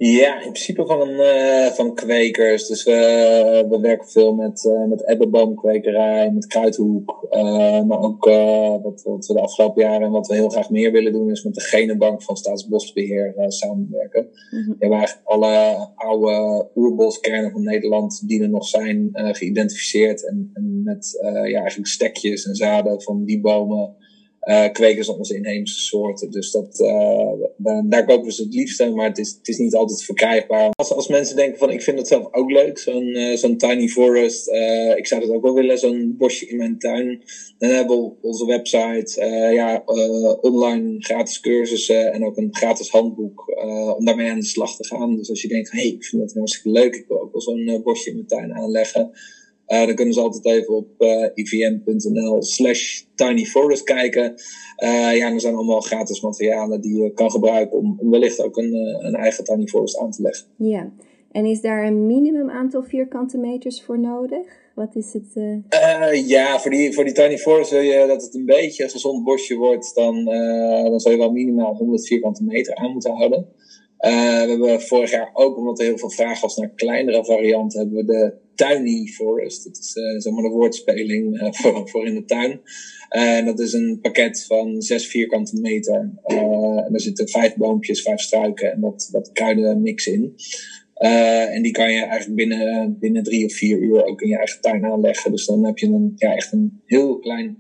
Ja, 0.02 0.36
in 0.36 0.52
principe 0.52 0.86
van, 0.86 1.10
uh, 1.10 1.66
van 1.66 1.96
kwekers. 1.96 2.68
Dus 2.68 2.84
we, 2.84 3.66
we 3.70 3.80
werken 3.80 4.08
veel 4.08 4.36
met, 4.36 4.64
uh, 4.64 4.86
met 4.86 5.08
ebbenboomkwekerij, 5.08 6.32
met 6.32 6.48
kruidhoek. 6.48 7.28
Uh, 7.32 7.84
maar 7.84 8.00
ook 8.00 8.26
wat, 8.84 9.02
wat 9.04 9.26
we 9.28 9.34
de 9.34 9.42
afgelopen 9.42 9.84
jaren 9.84 10.02
en 10.02 10.12
wat 10.12 10.28
we 10.28 10.34
heel 10.34 10.50
graag 10.50 10.70
meer 10.70 10.92
willen 10.92 11.12
doen, 11.12 11.32
is 11.32 11.44
met 11.44 11.54
de 11.54 11.62
genenbank 11.62 12.24
van 12.24 12.38
Staatsbosbeheer 12.38 13.34
samenwerken. 13.48 14.24
Mm 14.24 14.60
-hmm. 14.60 14.68
We 14.68 14.76
hebben 14.80 14.98
eigenlijk 14.98 15.28
alle 15.28 15.88
oude 15.96 16.68
oerboskernen 16.76 17.52
van 17.52 17.64
Nederland 17.64 18.28
die 18.28 18.42
er 18.42 18.50
nog 18.50 18.68
zijn 18.68 19.10
geïdentificeerd. 19.14 20.28
En, 20.28 20.52
en 20.54 20.84
met 20.84 21.18
ja, 21.22 21.60
eigenlijk 21.60 21.88
stekjes 21.88 22.46
en 22.46 22.56
zaden 22.56 23.02
van 23.02 23.24
die 23.24 23.42
bomen 23.42 23.96
uh, 24.44 24.72
kweken 24.72 25.04
ze 25.04 25.18
onze 25.18 25.36
inheemse 25.36 25.80
soorten. 25.80 26.32
Dus 26.32 26.52
dat, 26.52 26.80
uh, 26.80 27.82
daar, 27.84 28.06
kopen 28.06 28.32
ze 28.32 28.44
het 28.44 28.54
liefste, 28.54 28.90
maar 28.90 29.08
het 29.08 29.18
is, 29.18 29.36
het 29.38 29.48
is 29.48 29.58
niet 29.58 29.76
altijd 29.76 30.04
verkrijgbaar. 30.04 30.70
Als, 30.76 30.94
als 30.94 31.08
mensen 31.08 31.36
denken 31.36 31.58
van 31.58 31.70
ik 31.70 31.82
vind 31.82 31.98
het 31.98 32.08
zelf 32.08 32.28
ook 32.34 32.52
leuk, 32.52 32.78
zo'n 32.78 33.18
zo'n 33.36 33.58
tiny 33.58 33.88
forest, 33.88 34.48
ik 34.96 35.08
zou 35.08 35.22
dat 35.22 35.30
ook 35.30 35.44
wel 35.44 35.54
willen, 35.54 35.78
zo'n 35.78 36.16
bosje 36.18 36.48
in 36.48 36.58
mijn 36.58 36.80
tuin. 36.80 37.24
Dan 37.58 37.70
hebben 37.70 37.98
we 37.98 38.12
onze 38.22 38.46
website 38.46 39.26
ja, 39.54 39.84
online 40.42 40.96
gratis 41.00 41.40
cursussen 41.40 42.14
en 42.14 42.26
ook 42.26 42.38
een 42.38 42.56
gratis 42.56 42.90
handboek 42.90 43.54
om 43.98 44.06
daarmee 44.06 44.30
aan 44.30 44.40
de 44.40 44.46
slag 44.46 44.76
te 44.76 44.86
gaan. 44.86 45.16
Dus 45.16 45.30
als 45.30 45.42
je 45.42 45.48
denkt, 45.48 45.72
hé, 45.72 45.80
hey, 45.80 45.90
ik 45.90 46.06
vind 46.06 46.22
het 46.22 46.34
hartstikke 46.34 46.70
leuk, 46.70 46.96
ik 46.96 47.06
wil 47.08 47.22
ook 47.22 47.32
wel 47.32 47.42
zo'n 47.42 47.82
bosje 47.84 48.10
in 48.10 48.16
mijn 48.16 48.28
tuin 48.28 48.54
aanleggen. 48.54 49.12
Uh, 49.70 49.86
dan 49.86 49.96
kunnen 49.96 50.14
ze 50.14 50.22
altijd 50.22 50.46
even 50.46 50.76
op 50.76 50.88
uh, 51.00 51.26
ivm.nl 51.34 52.42
slash 52.44 53.02
tinyforest 53.16 53.84
kijken. 53.84 54.34
Uh, 54.84 55.16
ja, 55.18 55.32
er 55.32 55.42
zijn 55.42 55.56
allemaal 55.56 55.80
gratis 55.80 56.22
materialen 56.22 56.82
die 56.82 57.04
je 57.04 57.14
kan 57.14 57.32
gebruiken 57.32 57.78
om, 57.78 57.96
om 58.00 58.10
wellicht 58.10 58.44
ook 58.44 58.58
een, 58.58 58.74
een 59.00 59.16
eigen 59.16 59.44
tiny 59.44 59.68
forest 59.68 59.98
aan 59.98 60.12
te 60.12 60.22
leggen. 60.22 60.48
Ja, 60.56 60.92
en 61.32 61.46
is 61.46 61.62
daar 61.62 61.86
een 61.86 62.06
minimum 62.06 62.50
aantal 62.50 62.84
vierkante 62.84 63.38
meters 63.38 63.84
voor 63.84 64.00
nodig? 64.00 64.48
Wat 64.76 64.96
is 64.96 65.14
het? 65.14 65.34
ja, 66.28 66.60
voor 66.60 66.72
die, 66.72 66.94
voor 66.94 67.04
die 67.04 67.14
tiny 67.14 67.38
forest 67.38 67.72
wil 67.72 67.82
je 67.82 68.08
dat 68.08 68.22
het 68.22 68.36
een 68.36 68.46
beetje 68.46 68.84
een 68.84 68.90
gezond 68.90 69.24
bosje 69.24 69.56
wordt, 69.56 69.96
dan, 69.96 70.26
dan 70.84 71.00
zou 71.00 71.16
je 71.16 71.20
wel 71.22 71.32
minimaal 71.32 71.76
100 71.76 72.08
vierkante 72.08 72.44
meter 72.44 72.76
aan 72.76 72.92
moeten 72.92 73.16
houden. 73.16 73.48
Uh, 74.00 74.12
we 74.44 74.50
hebben 74.50 74.82
vorig 74.82 75.12
jaar 75.12 75.30
ook, 75.34 75.58
omdat 75.58 75.80
er 75.80 75.86
heel 75.86 75.98
veel 75.98 76.10
vraag 76.10 76.42
was 76.42 76.58
naar 76.58 76.70
kleinere 76.76 77.26
varianten, 77.26 77.80
hebben 77.80 77.98
we 77.98 78.06
de 78.06 78.34
Tiny 78.56 79.06
Forest. 79.06 79.64
Dat 79.64 79.78
is 79.78 79.96
uh, 79.96 80.20
zeg 80.20 80.34
maar 80.34 80.44
de 80.44 80.50
woordspeling 80.50 81.42
uh, 81.42 81.48
voor, 81.62 81.90
voor 81.90 82.08
in 82.08 82.16
de 82.16 82.26
tuin. 82.26 82.62
En 83.10 83.46
dat 83.46 83.60
is 83.60 83.74
een 83.74 84.00
pakket 84.02 84.46
van 84.46 84.82
zes 84.82 85.08
vierkante 85.08 85.60
meter. 85.62 86.12
en 86.26 86.90
er 86.94 87.02
zitten 87.02 87.30
vijf 87.30 87.56
boompjes, 87.56 88.02
vijf 88.02 88.20
struiken 88.20 88.72
en 88.72 88.80
wat, 88.80 89.10
wat 89.12 89.32
kruidenmix 89.32 90.08
in. 90.08 90.34
en 90.94 91.62
die 91.62 91.72
kan 91.72 91.92
je 91.92 92.02
eigenlijk 92.02 92.36
binnen, 92.36 92.98
binnen 93.00 93.24
drie 93.24 93.46
of 93.46 93.54
vier 93.54 93.78
uur 93.78 94.06
ook 94.06 94.22
in 94.22 94.30
je 94.30 94.38
eigen 94.38 94.62
tuin 94.62 94.86
aanleggen. 94.86 95.32
Dus 95.32 95.46
dan 95.46 95.66
heb 95.66 95.78
je 95.78 95.88
een, 95.88 96.14
ja, 96.16 96.36
echt 96.36 96.52
een 96.52 96.82
heel 96.86 97.20
klein 97.20 97.58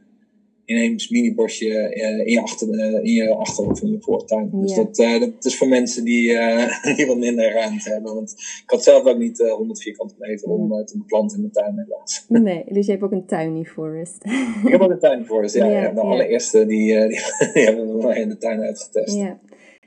inheems 0.69 1.09
minibosje 1.09 1.65
uh, 1.95 2.25
in, 2.25 2.31
je 2.31 2.41
achter, 2.41 2.67
uh, 2.67 3.03
in 3.03 3.13
je 3.13 3.35
achter 3.35 3.69
of 3.69 3.81
in 3.81 3.91
je 3.91 4.01
voortuin. 4.01 4.49
Dus 4.53 4.75
dat, 4.75 4.99
uh, 4.99 5.19
dat 5.19 5.45
is 5.45 5.57
voor 5.57 5.67
mensen 5.67 6.03
die, 6.03 6.37
die 6.95 7.07
wat 7.07 7.17
minder 7.17 7.51
ruimte 7.51 7.89
hebben. 7.89 8.13
Want 8.13 8.31
ik 8.63 8.69
had 8.69 8.83
zelf 8.83 9.05
ook 9.05 9.17
niet 9.17 9.37
100 9.37 9.81
vierkante 9.81 10.15
meter 10.17 10.49
om 10.49 10.85
te 10.85 10.97
beplanten 10.97 11.37
in 11.37 11.41
mijn 11.41 11.53
tuin 11.53 11.85
helaas. 11.85 12.25
Nee, 12.27 12.63
dus 12.73 12.85
je 12.85 12.91
hebt 12.91 13.03
ook 13.03 13.11
een 13.11 13.25
tiny 13.25 13.65
forest. 13.65 14.23
ik 14.65 14.71
heb 14.71 14.81
ook 14.81 14.91
een 14.91 14.99
tiny 14.99 15.25
forest, 15.25 15.55
ja. 15.55 15.65
ja, 15.65 15.81
ja 15.81 15.91
de 15.91 16.01
allereerste 16.01 16.65
die, 16.65 17.07
die, 17.07 17.19
die, 17.53 17.63
hebben 17.63 17.97
we 17.97 18.19
in 18.19 18.29
de 18.29 18.37
tuin 18.37 18.61
uitgetest. 18.61 19.15
Ja. 19.15 19.39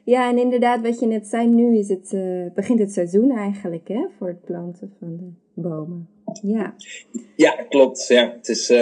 Ja, 0.04 0.30
en 0.30 0.38
inderdaad, 0.38 0.82
wat 0.82 1.00
je 1.00 1.06
net 1.06 1.26
zei, 1.26 1.48
nu 1.48 1.78
is 1.78 1.88
het, 1.88 2.16
begint 2.54 2.78
het 2.78 2.92
seizoen 2.92 3.30
eigenlijk 3.30 3.88
hè, 3.88 4.06
voor 4.18 4.28
het 4.28 4.44
planten 4.44 4.92
van 4.98 5.16
de 5.16 5.60
bomen. 5.62 6.08
Ja, 6.42 6.74
ja 7.36 7.50
klopt. 7.68 8.06
Ja. 8.08 8.32
Het 8.36 8.48
is, 8.48 8.72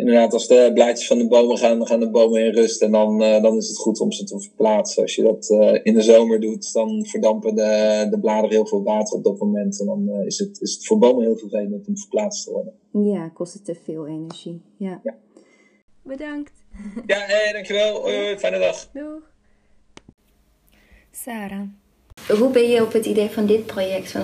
inderdaad, 0.00 0.32
als 0.32 0.46
de 0.46 0.70
blaadjes 0.74 1.06
van 1.06 1.18
de 1.18 1.28
bomen 1.28 1.58
gaan, 1.58 1.78
dan 1.78 1.86
gaan 1.86 2.00
de 2.00 2.10
bomen 2.10 2.44
in 2.44 2.52
rust. 2.52 2.82
En 2.82 2.90
dan, 2.90 3.22
uh, 3.22 3.42
dan 3.42 3.56
is 3.56 3.68
het 3.68 3.78
goed 3.78 4.00
om 4.00 4.12
ze 4.12 4.24
te 4.24 4.40
verplaatsen. 4.40 5.02
Als 5.02 5.14
je 5.14 5.22
dat 5.22 5.50
uh, 5.50 5.78
in 5.82 5.94
de 5.94 6.02
zomer 6.02 6.40
doet, 6.40 6.72
dan 6.72 7.06
verdampen 7.06 7.54
de, 7.54 8.06
de 8.10 8.20
bladeren 8.20 8.50
heel 8.50 8.66
veel 8.66 8.82
water 8.82 9.16
op 9.16 9.24
dat 9.24 9.38
moment. 9.38 9.80
En 9.80 9.86
dan 9.86 10.08
uh, 10.08 10.26
is, 10.26 10.38
het, 10.38 10.60
is 10.60 10.74
het 10.74 10.86
voor 10.86 10.98
bomen 10.98 11.24
heel 11.24 11.36
vervelend 11.36 11.86
om 11.88 11.98
verplaatst 11.98 12.44
te 12.44 12.50
worden. 12.50 12.74
Ja, 13.12 13.28
kost 13.28 13.52
het 13.52 13.64
te 13.64 13.76
veel 13.84 14.06
energie. 14.06 14.62
Ja. 14.76 15.00
ja. 15.02 15.14
Bedankt. 16.02 16.52
Ja, 17.06 17.26
nee, 17.26 17.52
dankjewel. 17.52 18.02
Fijne 18.38 18.58
dag. 18.58 18.88
Doeg. 18.92 19.28
Sarah, 21.10 21.68
hoe 22.38 22.50
ben 22.50 22.68
je 22.68 22.82
op 22.82 22.92
het 22.92 23.06
idee 23.06 23.28
van 23.28 23.46
dit 23.46 23.66
project 23.66 24.10
van 24.10 24.22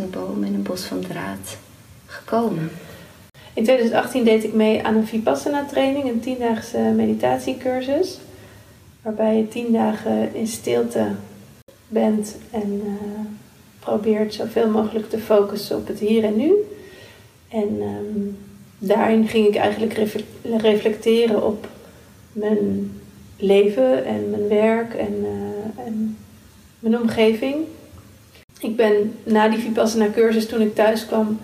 100.000 0.00 0.10
bomen 0.10 0.48
en 0.48 0.54
een 0.54 0.62
bos 0.62 0.84
van 0.84 1.00
draad 1.00 1.58
gekomen? 2.06 2.70
In 3.58 3.64
2018 3.64 4.24
deed 4.24 4.44
ik 4.44 4.52
mee 4.52 4.82
aan 4.82 4.94
een 4.94 5.06
Vipassana 5.06 5.64
training, 5.64 6.08
een 6.08 6.20
tiendaagse 6.20 6.78
meditatiecursus. 6.78 8.18
Waarbij 9.02 9.36
je 9.36 9.48
tien 9.48 9.72
dagen 9.72 10.34
in 10.34 10.46
stilte 10.46 11.06
bent 11.88 12.36
en 12.50 12.82
uh, 12.84 12.92
probeert 13.78 14.34
zoveel 14.34 14.68
mogelijk 14.68 15.10
te 15.10 15.18
focussen 15.18 15.76
op 15.76 15.86
het 15.86 15.98
hier 15.98 16.24
en 16.24 16.36
nu. 16.36 16.52
En 17.48 17.82
um, 17.82 18.38
daarin 18.78 19.28
ging 19.28 19.46
ik 19.46 19.56
eigenlijk 19.56 19.92
reflecteren 20.42 21.46
op 21.46 21.68
mijn 22.32 22.92
leven 23.36 24.04
en 24.04 24.30
mijn 24.30 24.48
werk 24.48 24.94
en, 24.94 25.14
uh, 25.22 25.86
en 25.86 26.16
mijn 26.78 27.00
omgeving. 27.00 27.56
Ik 28.60 28.76
ben 28.76 29.14
na 29.24 29.48
die 29.48 29.58
Vipassana 29.58 30.10
cursus, 30.14 30.46
toen 30.46 30.60
ik 30.60 30.74
thuis 30.74 31.06
kwam, 31.06 31.38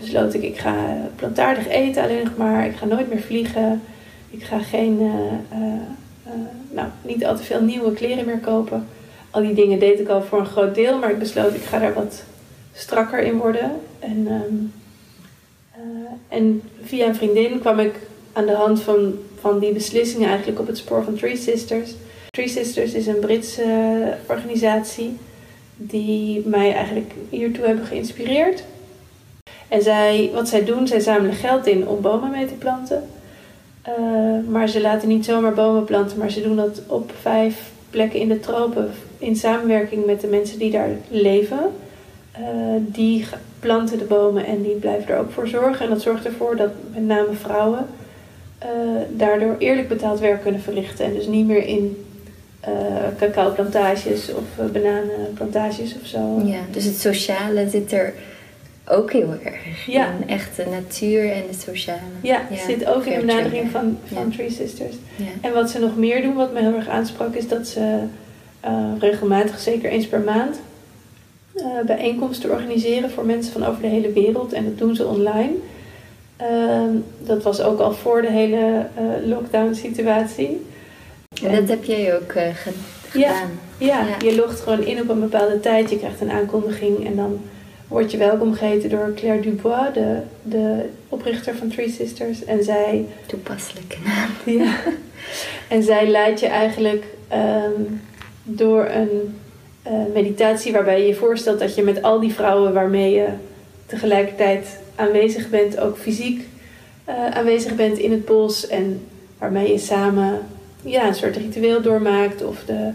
besloot 0.00 0.34
ik, 0.34 0.42
ik 0.42 0.58
ga 0.58 0.74
plantaardig 1.16 1.68
eten 1.68 2.02
alleen 2.02 2.24
nog 2.24 2.36
maar. 2.36 2.66
Ik 2.66 2.76
ga 2.76 2.84
nooit 2.86 3.08
meer 3.08 3.20
vliegen. 3.20 3.82
Ik 4.30 4.42
ga 4.42 4.58
geen, 4.58 5.00
uh, 5.00 5.58
uh, 5.60 6.32
nou, 6.70 6.88
niet 7.02 7.24
al 7.24 7.36
te 7.36 7.42
veel 7.42 7.62
nieuwe 7.62 7.92
kleren 7.92 8.24
meer 8.24 8.38
kopen. 8.38 8.86
Al 9.30 9.42
die 9.42 9.54
dingen 9.54 9.78
deed 9.78 10.00
ik 10.00 10.08
al 10.08 10.22
voor 10.22 10.38
een 10.38 10.46
groot 10.46 10.74
deel, 10.74 10.98
maar 10.98 11.10
ik 11.10 11.18
besloot, 11.18 11.54
ik 11.54 11.62
ga 11.62 11.78
daar 11.78 11.94
wat 11.94 12.24
strakker 12.72 13.18
in 13.18 13.36
worden. 13.36 13.70
En, 13.98 14.26
um, 14.26 14.72
en 16.28 16.62
via 16.82 17.06
een 17.06 17.14
vriendin 17.14 17.60
kwam 17.60 17.78
ik 17.78 17.94
aan 18.32 18.46
de 18.46 18.54
hand 18.54 18.80
van, 18.80 19.14
van 19.40 19.58
die 19.58 19.72
beslissingen 19.72 20.28
eigenlijk 20.28 20.60
op 20.60 20.66
het 20.66 20.78
spoor 20.78 21.04
van 21.04 21.14
Three 21.14 21.36
Sisters. 21.36 21.94
Three 22.30 22.48
Sisters 22.48 22.92
is 22.92 23.06
een 23.06 23.18
Britse 23.18 24.16
organisatie 24.26 25.16
die 25.76 26.42
mij 26.46 26.74
eigenlijk 26.74 27.12
hiertoe 27.28 27.64
hebben 27.64 27.84
geïnspireerd. 27.84 28.64
En 29.70 29.82
zij, 29.82 30.30
wat 30.34 30.48
zij 30.48 30.64
doen, 30.64 30.86
zij 30.86 31.00
zamelen 31.00 31.34
geld 31.34 31.66
in 31.66 31.88
om 31.88 32.00
bomen 32.00 32.30
mee 32.30 32.46
te 32.46 32.54
planten. 32.54 33.02
Uh, 33.88 34.48
maar 34.48 34.68
ze 34.68 34.80
laten 34.80 35.08
niet 35.08 35.24
zomaar 35.24 35.54
bomen 35.54 35.84
planten, 35.84 36.18
maar 36.18 36.30
ze 36.30 36.42
doen 36.42 36.56
dat 36.56 36.82
op 36.86 37.12
vijf 37.20 37.70
plekken 37.90 38.20
in 38.20 38.28
de 38.28 38.40
tropen 38.40 38.90
in 39.18 39.36
samenwerking 39.36 40.06
met 40.06 40.20
de 40.20 40.26
mensen 40.26 40.58
die 40.58 40.70
daar 40.70 40.88
leven. 41.08 41.58
Uh, 42.38 42.46
die 42.78 43.26
planten 43.60 43.98
de 43.98 44.04
bomen 44.04 44.46
en 44.46 44.62
die 44.62 44.74
blijven 44.74 45.12
er 45.14 45.18
ook 45.18 45.30
voor 45.30 45.48
zorgen. 45.48 45.84
En 45.84 45.90
dat 45.90 46.02
zorgt 46.02 46.24
ervoor 46.24 46.56
dat 46.56 46.70
met 46.94 47.06
name 47.06 47.32
vrouwen 47.32 47.86
uh, 48.62 48.68
daardoor 49.10 49.56
eerlijk 49.58 49.88
betaald 49.88 50.20
werk 50.20 50.42
kunnen 50.42 50.60
verrichten. 50.60 51.04
En 51.04 51.14
dus 51.14 51.26
niet 51.26 51.46
meer 51.46 51.66
in 51.66 52.04
cacaoplantages 53.18 54.34
of 54.34 54.72
bananenplantages 54.72 55.94
of 56.00 56.06
zo. 56.06 56.40
Ja, 56.44 56.60
dus 56.70 56.84
het 56.84 57.00
sociale 57.00 57.68
zit 57.68 57.92
er 57.92 58.14
ook 58.90 59.12
heel 59.12 59.34
erg. 59.44 59.86
Ja. 59.86 60.06
In 60.20 60.28
echte 60.28 60.64
natuur 60.70 61.32
en 61.32 61.42
de 61.50 61.58
sociale. 61.58 62.00
Ja, 62.20 62.40
ja 62.50 62.64
zit 62.66 62.86
ook 62.86 63.04
in 63.04 63.20
de 63.20 63.26
benadering 63.26 63.70
van, 63.70 63.98
van 64.12 64.30
Three 64.30 64.50
Sisters. 64.50 64.94
En 65.40 65.52
wat 65.52 65.70
ze 65.70 65.78
nog 65.78 65.96
meer 65.96 66.22
doen, 66.22 66.34
wat 66.34 66.52
me 66.52 66.60
heel 66.60 66.74
erg 66.74 66.88
aansprak, 66.88 67.34
is 67.34 67.48
dat 67.48 67.66
ze 67.66 67.98
uh, 68.64 68.92
regelmatig, 68.98 69.58
zeker 69.58 69.90
eens 69.90 70.06
per 70.06 70.20
maand, 70.20 70.60
uh, 71.54 71.64
bijeenkomsten 71.86 72.50
organiseren 72.50 73.10
voor 73.10 73.24
mensen 73.24 73.52
van 73.52 73.66
over 73.66 73.82
de 73.82 73.88
hele 73.88 74.12
wereld. 74.12 74.52
En 74.52 74.64
dat 74.64 74.78
doen 74.78 74.94
ze 74.94 75.06
online. 75.06 75.52
Uh, 76.40 77.00
dat 77.18 77.42
was 77.42 77.60
ook 77.60 77.80
al 77.80 77.92
voor 77.92 78.22
de 78.22 78.30
hele 78.30 78.86
uh, 78.98 79.28
lockdown-situatie. 79.28 80.66
En 81.42 81.54
dat 81.54 81.68
heb 81.68 81.84
jij 81.84 82.14
ook 82.16 82.32
gedaan? 82.32 82.74
Ja, 83.12 83.42
ja, 83.78 84.06
je 84.24 84.34
logt 84.34 84.60
gewoon 84.60 84.82
in 84.82 85.00
op 85.00 85.08
een 85.08 85.20
bepaalde 85.20 85.60
tijd. 85.60 85.90
Je 85.90 85.98
krijgt 85.98 86.20
een 86.20 86.30
aankondiging 86.30 87.06
en 87.06 87.16
dan 87.16 87.40
word 87.90 88.10
je 88.10 88.16
welkom 88.16 88.54
geheten 88.54 88.90
door 88.90 89.12
Claire 89.14 89.42
Dubois, 89.42 89.94
de, 89.94 90.16
de 90.42 90.84
oprichter 91.08 91.56
van 91.56 91.68
Three 91.68 91.90
Sisters. 91.90 92.44
En 92.44 92.64
zij... 92.64 93.06
Toepasselijke 93.26 93.96
naam. 94.06 94.54
Ja. 94.54 94.74
En 95.68 95.82
zij 95.82 96.06
leidt 96.06 96.40
je 96.40 96.46
eigenlijk 96.46 97.04
um, 97.32 98.00
door 98.42 98.84
een 98.84 99.38
uh, 99.86 99.92
meditatie 100.14 100.72
waarbij 100.72 101.00
je 101.00 101.06
je 101.06 101.14
voorstelt 101.14 101.58
dat 101.58 101.74
je 101.74 101.82
met 101.82 102.02
al 102.02 102.20
die 102.20 102.32
vrouwen 102.32 102.72
waarmee 102.72 103.14
je 103.14 103.28
tegelijkertijd 103.86 104.80
aanwezig 104.94 105.48
bent, 105.48 105.78
ook 105.80 105.98
fysiek 105.98 106.48
uh, 107.08 107.26
aanwezig 107.30 107.74
bent 107.74 107.98
in 107.98 108.10
het 108.10 108.24
bos. 108.24 108.66
En 108.66 109.06
waarmee 109.38 109.72
je 109.72 109.78
samen 109.78 110.38
ja, 110.82 111.06
een 111.06 111.14
soort 111.14 111.36
ritueel 111.36 111.82
doormaakt 111.82 112.44
of 112.44 112.64
de, 112.64 112.90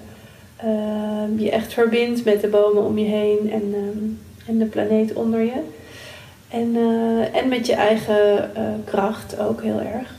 uh, 0.64 1.40
je 1.40 1.52
echt 1.52 1.74
verbindt 1.74 2.26
met 2.26 2.42
de 2.42 2.48
bomen 2.48 2.84
om 2.84 2.98
je 2.98 3.06
heen. 3.06 3.52
En 3.52 3.74
um, 3.74 4.20
en 4.48 4.58
de 4.58 4.66
planeet 4.66 5.14
onder 5.14 5.40
je. 5.40 5.62
En, 6.50 6.76
uh, 6.76 7.36
en 7.36 7.48
met 7.48 7.66
je 7.66 7.74
eigen 7.74 8.52
uh, 8.58 8.64
kracht 8.84 9.40
ook 9.40 9.62
heel 9.62 9.80
erg. 9.80 10.14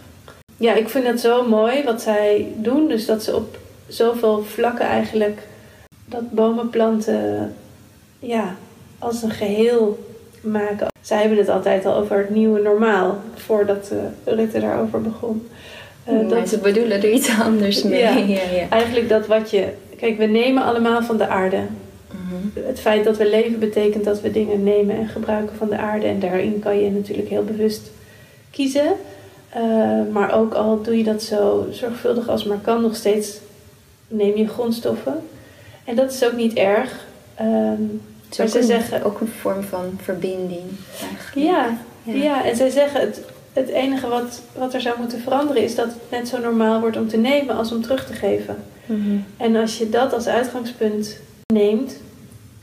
Ja, 0.57 0.75
ik 0.75 0.89
vind 0.89 1.07
het 1.07 1.21
zo 1.21 1.49
mooi 1.49 1.85
wat 1.85 2.03
zij 2.03 2.53
doen. 2.57 2.89
Dus 2.89 3.07
dat 3.07 3.23
ze 3.23 3.37
op 3.37 3.59
zoveel 3.89 4.43
vlakken 4.43 4.87
eigenlijk 4.87 5.47
dat 6.05 6.31
bomen 6.31 6.71
planten 6.71 7.55
ja, 8.19 8.55
als 8.99 9.23
een 9.23 9.31
geheel 9.31 10.07
maken. 10.41 10.87
Zij 11.01 11.21
hebben 11.21 11.39
het 11.39 11.49
altijd 11.49 11.87
al 11.87 11.95
over 11.95 12.17
het 12.19 12.31
nieuwe 12.31 12.61
normaal, 12.61 13.19
voordat 13.35 13.91
uh, 13.93 14.35
Rutte 14.35 14.61
daarover 14.61 15.03
begon. 15.03 15.49
Uh, 16.11 16.29
dat 16.29 16.49
ze 16.49 16.59
bedoelen 16.59 17.03
er 17.03 17.11
iets 17.11 17.41
anders 17.41 17.83
mee. 17.83 18.01
Ja, 18.01 18.17
ja, 18.37 18.51
ja. 18.55 18.69
Eigenlijk 18.69 19.09
dat 19.09 19.27
wat 19.27 19.51
je. 19.51 19.69
Kijk, 19.97 20.19
we 20.19 20.25
nemen 20.25 20.65
allemaal 20.65 21.03
van 21.03 21.17
de 21.17 21.27
aarde. 21.27 21.61
Het 22.55 22.81
feit 22.81 23.05
dat 23.05 23.17
we 23.17 23.29
leven 23.31 23.59
betekent 23.59 24.05
dat 24.05 24.21
we 24.21 24.31
dingen 24.31 24.63
nemen 24.63 24.97
en 24.97 25.09
gebruiken 25.09 25.57
van 25.57 25.69
de 25.69 25.77
aarde. 25.77 26.07
En 26.07 26.21
daarin 26.21 26.59
kan 26.59 26.79
je 26.79 26.91
natuurlijk 26.91 27.29
heel 27.29 27.45
bewust 27.45 27.91
kiezen. 28.51 28.93
Uh, 29.57 30.13
maar 30.13 30.35
ook 30.35 30.55
al 30.55 30.83
doe 30.83 30.99
je 30.99 31.05
dat 31.05 31.23
zo 31.23 31.67
zorgvuldig 31.71 32.29
als 32.29 32.45
maar 32.45 32.59
kan, 32.59 32.83
nog 32.83 32.97
steeds 32.97 33.39
neem 34.09 34.37
je 34.37 34.49
grondstoffen. 34.49 35.23
En 35.85 35.97
dat 35.97 36.13
is 36.13 36.25
ook 36.25 36.37
niet 36.37 36.55
erg. 36.55 37.07
Um, 37.41 38.01
maar 38.39 38.49
ze 38.49 38.63
zeggen 38.63 39.03
ook 39.03 39.21
een 39.21 39.29
vorm 39.41 39.63
van 39.63 39.99
verbinding. 40.03 40.63
Eigenlijk. 41.01 41.47
Ja, 41.47 41.79
ja, 42.03 42.15
ja. 42.15 42.45
en 42.45 42.57
zij 42.57 42.71
zeggen 42.71 43.01
het, 43.01 43.21
het 43.53 43.69
enige 43.69 44.09
wat, 44.09 44.43
wat 44.57 44.75
er 44.75 44.81
zou 44.81 44.99
moeten 44.99 45.21
veranderen 45.21 45.63
is 45.63 45.75
dat 45.75 45.87
het 45.87 46.11
net 46.11 46.29
zo 46.29 46.39
normaal 46.39 46.81
wordt 46.81 46.97
om 46.97 47.09
te 47.09 47.17
nemen 47.17 47.57
als 47.57 47.73
om 47.73 47.83
terug 47.83 48.07
te 48.07 48.13
geven. 48.13 48.57
Mm 48.87 49.03
-hmm. 49.03 49.25
En 49.37 49.57
als 49.57 49.79
je 49.79 49.91
dat 49.91 50.13
als 50.13 50.27
uitgangspunt 50.27 51.17
neemt, 51.53 51.97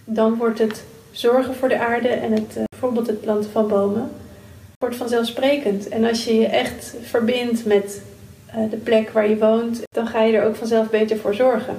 dan 0.05 0.35
wordt 0.35 0.59
het 0.59 0.83
zorgen 1.11 1.55
voor 1.55 1.69
de 1.69 1.79
aarde 1.79 2.07
en 2.07 2.31
het, 2.31 2.55
uh, 2.57 2.63
bijvoorbeeld 2.69 3.07
het 3.07 3.21
planten 3.21 3.51
van 3.51 3.67
bomen, 3.67 4.11
wordt 4.79 4.95
vanzelfsprekend. 4.95 5.89
En 5.89 6.03
als 6.03 6.25
je 6.25 6.35
je 6.35 6.47
echt 6.47 6.95
verbindt 7.01 7.65
met 7.65 8.01
uh, 8.47 8.69
de 8.69 8.77
plek 8.77 9.09
waar 9.09 9.29
je 9.29 9.37
woont, 9.37 9.81
dan 9.91 10.07
ga 10.07 10.23
je 10.23 10.37
er 10.37 10.45
ook 10.45 10.55
vanzelf 10.55 10.89
beter 10.89 11.17
voor 11.17 11.33
zorgen. 11.33 11.77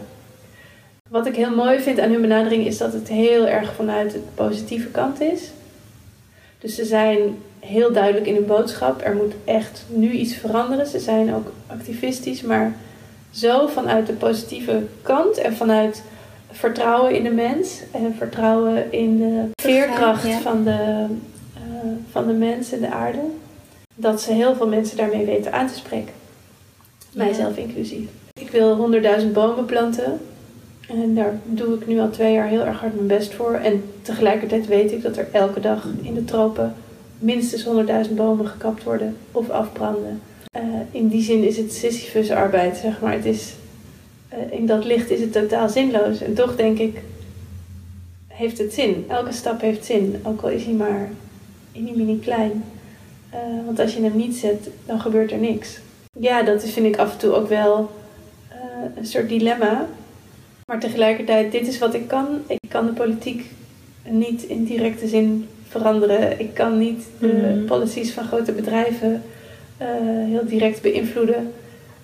Wat 1.08 1.26
ik 1.26 1.36
heel 1.36 1.54
mooi 1.54 1.80
vind 1.80 2.00
aan 2.00 2.10
hun 2.10 2.20
benadering 2.20 2.66
is 2.66 2.78
dat 2.78 2.92
het 2.92 3.08
heel 3.08 3.46
erg 3.46 3.74
vanuit 3.74 4.12
de 4.12 4.20
positieve 4.34 4.88
kant 4.88 5.20
is. 5.20 5.50
Dus 6.58 6.74
ze 6.74 6.84
zijn 6.84 7.38
heel 7.60 7.92
duidelijk 7.92 8.26
in 8.26 8.34
hun 8.34 8.46
boodschap. 8.46 9.00
Er 9.04 9.14
moet 9.14 9.34
echt 9.44 9.84
nu 9.88 10.10
iets 10.10 10.34
veranderen. 10.34 10.86
Ze 10.86 10.98
zijn 10.98 11.34
ook 11.34 11.52
activistisch, 11.66 12.42
maar 12.42 12.74
zo 13.30 13.66
vanuit 13.66 14.06
de 14.06 14.12
positieve 14.12 14.82
kant 15.02 15.36
en 15.36 15.56
vanuit 15.56 16.02
vertrouwen 16.54 17.14
in 17.14 17.22
de 17.22 17.30
mens 17.30 17.80
en 17.92 18.14
vertrouwen 18.18 18.92
in 18.92 19.18
de 19.18 19.50
veerkracht 19.62 20.28
van, 20.28 20.64
de, 20.64 21.06
uh, 21.56 21.90
van 22.10 22.26
de 22.26 22.32
mens 22.32 22.72
en 22.72 22.80
de 22.80 22.90
aarde. 22.90 23.20
Dat 23.94 24.20
ze 24.20 24.32
heel 24.32 24.54
veel 24.54 24.68
mensen 24.68 24.96
daarmee 24.96 25.24
weten 25.24 25.52
aan 25.52 25.66
te 25.66 25.74
spreken. 25.74 26.14
Mijzelf 27.12 27.56
inclusief. 27.56 28.08
Ik 28.40 28.50
wil 28.50 28.92
100.000 29.20 29.32
bomen 29.32 29.64
planten. 29.64 30.20
En 30.88 31.14
daar 31.14 31.38
doe 31.44 31.74
ik 31.74 31.86
nu 31.86 32.00
al 32.00 32.10
twee 32.10 32.32
jaar 32.32 32.48
heel 32.48 32.64
erg 32.64 32.80
hard 32.80 32.94
mijn 32.94 33.06
best 33.06 33.34
voor. 33.34 33.54
En 33.54 33.84
tegelijkertijd 34.02 34.66
weet 34.66 34.92
ik 34.92 35.02
dat 35.02 35.16
er 35.16 35.28
elke 35.32 35.60
dag 35.60 35.86
in 36.02 36.14
de 36.14 36.24
tropen 36.24 36.74
minstens 37.18 37.66
100.000 38.08 38.14
bomen 38.14 38.46
gekapt 38.46 38.82
worden 38.82 39.16
of 39.32 39.50
afbranden. 39.50 40.20
Uh, 40.58 40.62
in 40.90 41.08
die 41.08 41.22
zin 41.22 41.44
is 41.44 41.56
het 41.56 41.72
Sisyphus 41.72 42.30
arbeid, 42.30 42.76
zeg 42.76 43.00
maar. 43.00 43.12
Het 43.12 43.24
is 43.24 43.48
eh, 43.50 43.63
in 44.50 44.66
dat 44.66 44.84
licht 44.84 45.10
is 45.10 45.20
het 45.20 45.32
totaal 45.32 45.68
zinloos. 45.68 46.20
En 46.20 46.34
toch 46.34 46.56
denk 46.56 46.78
ik, 46.78 47.02
heeft 48.28 48.58
het 48.58 48.74
zin. 48.74 49.04
Elke 49.08 49.32
stap 49.32 49.60
heeft 49.60 49.84
zin, 49.84 50.20
ook 50.22 50.42
al 50.42 50.48
is 50.48 50.64
hij 50.64 50.74
maar 50.74 51.08
mini 51.72 51.92
mini 51.96 52.18
klein. 52.18 52.64
Uh, 53.34 53.64
want 53.64 53.80
als 53.80 53.94
je 53.94 54.02
hem 54.02 54.16
niet 54.16 54.36
zet, 54.36 54.68
dan 54.86 55.00
gebeurt 55.00 55.32
er 55.32 55.38
niks. 55.38 55.78
Ja, 56.18 56.42
dat 56.42 56.62
is, 56.62 56.72
vind 56.72 56.86
ik 56.86 56.96
af 56.96 57.12
en 57.12 57.18
toe 57.18 57.32
ook 57.32 57.48
wel 57.48 57.90
uh, 58.52 58.56
een 58.96 59.06
soort 59.06 59.28
dilemma. 59.28 59.86
Maar 60.66 60.80
tegelijkertijd, 60.80 61.52
dit 61.52 61.66
is 61.66 61.78
wat 61.78 61.94
ik 61.94 62.08
kan. 62.08 62.26
Ik 62.46 62.68
kan 62.68 62.86
de 62.86 62.92
politiek 62.92 63.44
niet 64.08 64.42
in 64.42 64.64
directe 64.64 65.08
zin 65.08 65.48
veranderen. 65.68 66.40
Ik 66.40 66.54
kan 66.54 66.78
niet 66.78 67.04
de 67.18 67.56
mm. 67.56 67.66
policies 67.66 68.12
van 68.12 68.24
grote 68.24 68.52
bedrijven 68.52 69.22
uh, 69.82 69.86
heel 70.28 70.46
direct 70.46 70.82
beïnvloeden. 70.82 71.52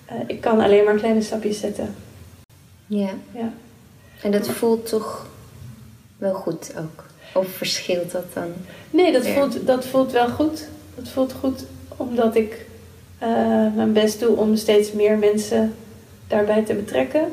eh, 0.05 0.15
ik 0.27 0.41
kan 0.41 0.59
alleen 0.59 0.83
maar 0.83 0.95
kleine 0.95 1.21
stapjes 1.21 1.59
zetten. 1.59 1.95
Ja. 2.97 3.09
Ja. 3.33 3.53
En 4.21 4.31
dat 4.31 4.47
voelt 4.47 4.89
toch 4.89 5.27
wel 6.17 6.33
goed 6.33 6.73
ook? 6.77 7.03
Of 7.33 7.47
verschilt 7.47 8.11
dat 8.11 8.33
dan? 8.33 8.53
Nee, 8.89 9.11
dat 9.11 9.27
voelt, 9.27 9.65
dat 9.67 9.85
voelt 9.85 10.11
wel 10.11 10.29
goed. 10.29 10.67
Dat 10.95 11.07
voelt 11.07 11.33
goed 11.33 11.65
omdat 11.97 12.35
ik 12.35 12.65
eh, 13.17 13.27
mijn 13.75 13.93
best 13.93 14.19
doe 14.19 14.35
om 14.35 14.55
steeds 14.55 14.91
meer 14.91 15.17
mensen 15.17 15.75
daarbij 16.27 16.63
te 16.63 16.73
betrekken. 16.73 17.31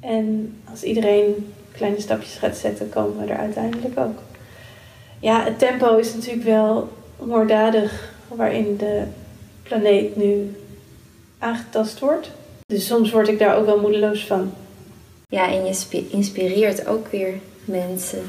En 0.00 0.56
als 0.70 0.82
iedereen 0.82 1.52
kleine 1.72 2.00
stapjes 2.00 2.34
gaat 2.34 2.56
zetten, 2.56 2.88
komen 2.88 3.26
we 3.26 3.32
er 3.32 3.38
uiteindelijk 3.38 3.98
ook. 3.98 4.18
Ja, 5.20 5.44
het 5.44 5.58
tempo 5.58 5.96
is 5.96 6.14
natuurlijk 6.14 6.44
wel 6.44 6.88
moorddadig 7.18 8.12
waarin 8.28 8.76
de 8.76 9.02
planeet 9.62 10.16
nu 10.16 10.56
aangetast 11.38 11.98
wordt. 11.98 12.30
Dus 12.72 12.86
soms 12.86 13.10
word 13.10 13.28
ik 13.28 13.38
daar 13.38 13.56
ook 13.56 13.66
wel 13.66 13.80
moedeloos 13.80 14.26
van. 14.26 14.52
Ja, 15.28 15.48
en 15.52 15.64
je 15.64 15.72
spi- 15.74 16.08
inspireert 16.10 16.86
ook 16.86 17.06
weer 17.10 17.34
mensen 17.64 18.22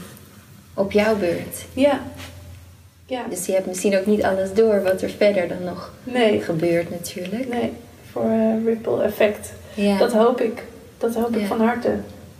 op 0.73 0.91
jouw 0.91 1.15
beurt. 1.17 1.65
Ja. 1.73 2.02
Ja. 3.06 3.21
Dus 3.30 3.45
je 3.45 3.52
hebt 3.52 3.65
misschien 3.65 3.97
ook 3.97 4.06
niet 4.06 4.23
alles 4.23 4.54
door 4.54 4.84
wat 4.84 5.02
er 5.02 5.10
verder 5.10 5.47
dan 5.47 5.63
nog 5.63 5.93
Nee. 6.04 6.41
gebeurt 6.41 6.89
natuurlijk. 6.89 7.47
Nee. 7.49 7.71
Voor 8.12 8.23
eh, 8.30 8.65
ripple 8.65 9.02
effect. 9.04 9.54
Ja. 9.73 9.97
Dat 9.97 10.13
hoop 10.13 10.41
ik. 10.41 10.63
Dat 10.97 11.15
hoop 11.15 11.36
ik 11.36 11.45
van 11.45 11.62
harte. 11.62 11.91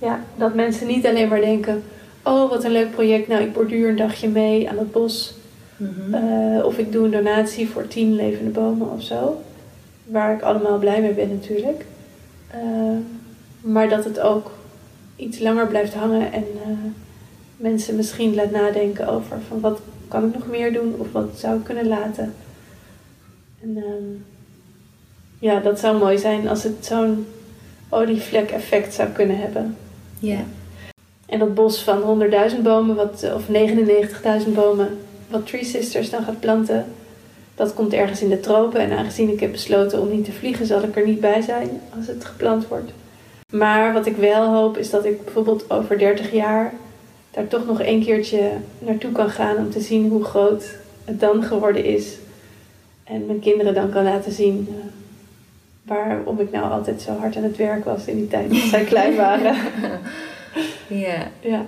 Ja, 0.02 0.24
dat 0.36 0.54
mensen 0.56 0.88
niet 0.88 1.06
alleen 1.06 1.28
maar 1.28 1.42
denken... 1.42 1.84
Oh, 2.24 2.50
wat 2.50 2.64
een 2.64 2.72
leuk 2.72 2.92
project. 2.92 3.28
Nou, 3.28 3.44
ik 3.44 3.54
borduur 3.54 3.90
een 3.90 3.96
dagje 3.96 4.28
mee 4.28 4.70
aan 4.70 4.78
het 4.78 4.92
bos. 4.92 5.34
Mhm. 5.78 6.14
Eh, 6.14 6.66
of 6.66 6.78
ik 6.78 6.92
doe 6.92 7.06
een 7.06 7.12
donatie 7.12 7.70
voor 7.70 7.88
tien 7.88 8.16
levende 8.16 8.50
bomen 8.52 8.92
of 8.92 9.02
zo. 9.04 9.42
Waar 10.12 10.34
ik 10.34 10.41
allemaal 10.41 10.78
blij 10.78 11.02
mee 11.02 11.13
ben 11.13 11.30
natuurlijk. 11.30 11.86
Eh, 12.48 12.98
maar 13.62 13.89
dat 13.89 14.04
het 14.04 14.19
ook 14.19 14.52
iets 15.15 15.39
langer 15.39 15.67
blijft 15.67 15.93
hangen. 15.93 16.32
En 16.32 16.45
eh, 16.63 16.69
mensen 17.58 17.95
misschien 17.95 18.36
laat 18.36 18.52
nadenken 18.52 19.08
over... 19.08 19.38
Van 19.48 19.60
wat 19.60 19.80
kan 20.08 20.28
ik 20.28 20.34
nog 20.34 20.48
meer 20.48 20.74
doen? 20.74 20.95
Of 20.98 21.12
wat 21.12 21.30
zou 21.36 21.58
ik 21.58 21.63
kunnen 21.63 21.88
laten? 21.88 22.34
En 23.62 23.78
ehm, 23.78 24.22
ja, 25.39 25.60
dat 25.60 25.80
zou 25.80 25.98
mooi 25.98 26.17
zijn 26.17 26.48
als 26.48 26.63
het 26.63 26.86
zo'n 26.86 27.28
olievlek 27.89 28.52
effect 28.52 28.93
zou 28.93 29.10
kunnen 29.10 29.38
hebben. 29.38 29.78
ja. 30.19 30.39
En 31.26 31.39
dat 31.39 31.54
bos 31.54 31.84
van 31.84 32.22
100.000 32.52 32.62
bomen, 32.62 32.95
wat, 32.95 33.32
of 33.36 33.43
99.000 34.45 34.54
bomen, 34.54 34.98
wat 35.28 35.48
Tree 35.48 35.63
Sisters 35.63 36.10
dan 36.10 36.24
gaat 36.24 36.39
planten, 36.39 36.86
dat 37.60 37.74
komt 37.74 37.93
ergens 37.93 38.22
in 38.22 38.30
de 38.30 38.39
tropen. 38.39 38.80
En 38.80 38.91
aangezien 38.91 39.30
ik 39.30 39.39
heb 39.39 39.52
besloten 39.52 40.02
om 40.02 40.10
niet 40.10 40.26
te 40.26 40.32
vliegen, 40.32 40.65
zal 40.65 40.84
ik 40.84 40.95
er 40.95 41.06
niet 41.06 41.19
bij 41.19 41.41
zijn 41.41 41.82
als 41.98 42.08
het 42.08 42.26
geplant 42.26 42.67
wordt. 42.67 42.91
Maar 43.52 43.93
wat 43.93 44.06
ik 44.06 44.15
wel 44.15 44.54
hoop, 44.54 44.78
is 44.78 44.89
dat 44.89 45.06
ik 45.06 45.24
bijvoorbeeld 45.24 45.72
over 45.72 45.98
30 45.98 46.32
jaar 46.32 46.74
daar 47.32 47.48
toch 47.48 47.65
nog 47.65 47.82
een 47.82 48.04
keertje 48.04 48.52
naartoe 48.80 49.12
kan 49.12 49.30
gaan 49.30 49.58
om 49.58 49.72
te 49.72 49.80
zien 49.80 50.10
hoe 50.10 50.24
groot 50.24 50.76
het 51.06 51.19
dan 51.19 51.43
geworden 51.43 51.86
is. 51.86 52.17
En 53.04 53.26
mijn 53.26 53.39
kinderen 53.39 53.74
dan 53.74 53.89
kan 53.89 54.04
laten 54.04 54.32
zien 54.32 54.67
eh, 54.69 54.76
waarom 55.82 56.39
ik 56.39 56.52
nou 56.52 56.72
altijd 56.72 57.02
zo 57.02 57.12
hard 57.12 57.36
aan 57.36 57.43
het 57.43 57.58
werk 57.58 57.86
was 57.86 58.06
in 58.06 58.15
die 58.15 58.28
tijd 58.28 58.50
dat 58.50 58.60
zij 58.60 58.84
klein 58.84 59.15
waren. 59.15 59.56
ja. 61.06 61.28
Ja. 61.39 61.65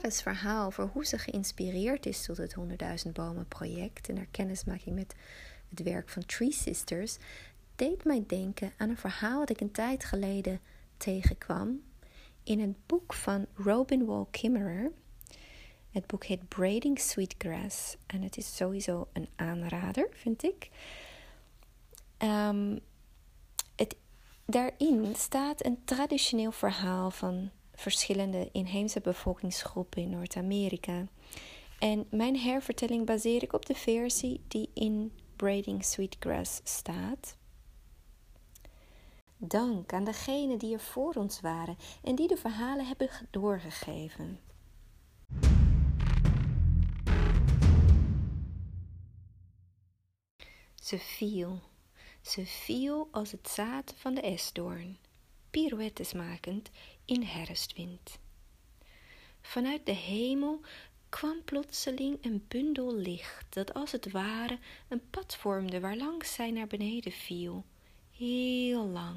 Sarah's 0.00 0.22
verhaal 0.22 0.66
over 0.66 0.86
hoe 0.92 1.06
ze 1.06 1.18
geïnspireerd 1.18 2.06
is 2.06 2.24
tot 2.24 2.36
het 2.36 2.56
100.000 3.06 3.12
bomen 3.12 3.48
project 3.48 4.08
en 4.08 4.16
haar 4.16 4.26
kennismaking 4.30 4.96
met 4.96 5.14
het 5.68 5.82
werk 5.82 6.08
van 6.08 6.26
Tree 6.26 6.52
Sisters 6.52 7.16
deed 7.76 8.04
mij 8.04 8.24
denken 8.26 8.72
aan 8.76 8.88
een 8.88 8.96
verhaal 8.96 9.38
dat 9.38 9.50
ik 9.50 9.60
een 9.60 9.70
tijd 9.70 10.04
geleden 10.04 10.60
tegenkwam 10.96 11.82
in 12.42 12.60
het 12.60 12.86
boek 12.86 13.14
van 13.14 13.46
Robin 13.54 14.04
Wall 14.04 14.26
Kimmerer. 14.30 14.92
Het 15.90 16.06
boek 16.06 16.24
heet 16.24 16.48
Braiding 16.48 16.98
Sweetgrass 16.98 17.96
en 18.06 18.22
het 18.22 18.36
is 18.36 18.56
sowieso 18.56 19.08
een 19.12 19.28
aanrader, 19.36 20.08
vind 20.12 20.42
ik. 20.42 20.68
Ehm, 22.16 22.78
het, 23.76 23.96
daarin 24.44 25.14
staat 25.16 25.64
een 25.64 25.84
traditioneel 25.84 26.52
verhaal 26.52 27.10
van 27.10 27.50
verschillende 27.80 28.48
inheemse 28.52 29.00
bevolkingsgroepen 29.00 30.02
in 30.02 30.10
Noord-Amerika. 30.10 31.06
En 31.78 32.06
mijn 32.10 32.38
hervertelling 32.38 33.06
baseer 33.06 33.42
ik 33.42 33.52
op 33.52 33.66
de 33.66 33.74
versie 33.74 34.40
die 34.48 34.70
in 34.74 35.12
Braiding 35.36 35.84
Sweetgrass 35.84 36.60
staat. 36.64 37.36
Dank 39.36 39.92
aan 39.92 40.04
degenen 40.04 40.58
die 40.58 40.72
er 40.72 40.80
voor 40.80 41.14
ons 41.14 41.40
waren 41.40 41.76
en 42.02 42.14
die 42.14 42.28
de 42.28 42.36
verhalen 42.36 42.86
hebben 42.86 43.08
ge- 43.08 43.26
doorgegeven. 43.30 44.40
Ze 50.74 50.98
viel, 50.98 51.60
ze 52.20 52.46
viel 52.46 53.08
als 53.10 53.32
het 53.32 53.48
zaad 53.48 53.94
van 53.96 54.14
de 54.14 54.20
esdoorn, 54.20 54.98
pirouettes 55.50 56.12
makend 56.12 56.70
in 57.10 57.22
herfstwind. 57.22 58.18
Vanuit 59.40 59.86
de 59.86 59.92
hemel 59.92 60.60
kwam 61.08 61.44
plotseling 61.44 62.18
een 62.24 62.44
bundel 62.48 62.96
licht 62.96 63.46
dat 63.48 63.74
als 63.74 63.92
het 63.92 64.10
ware 64.10 64.58
een 64.88 65.02
pad 65.10 65.36
vormde 65.36 65.80
waarlangs 65.80 66.34
zij 66.34 66.50
naar 66.50 66.66
beneden 66.66 67.12
viel, 67.12 67.64
heel 68.16 68.86
lang. 68.86 69.16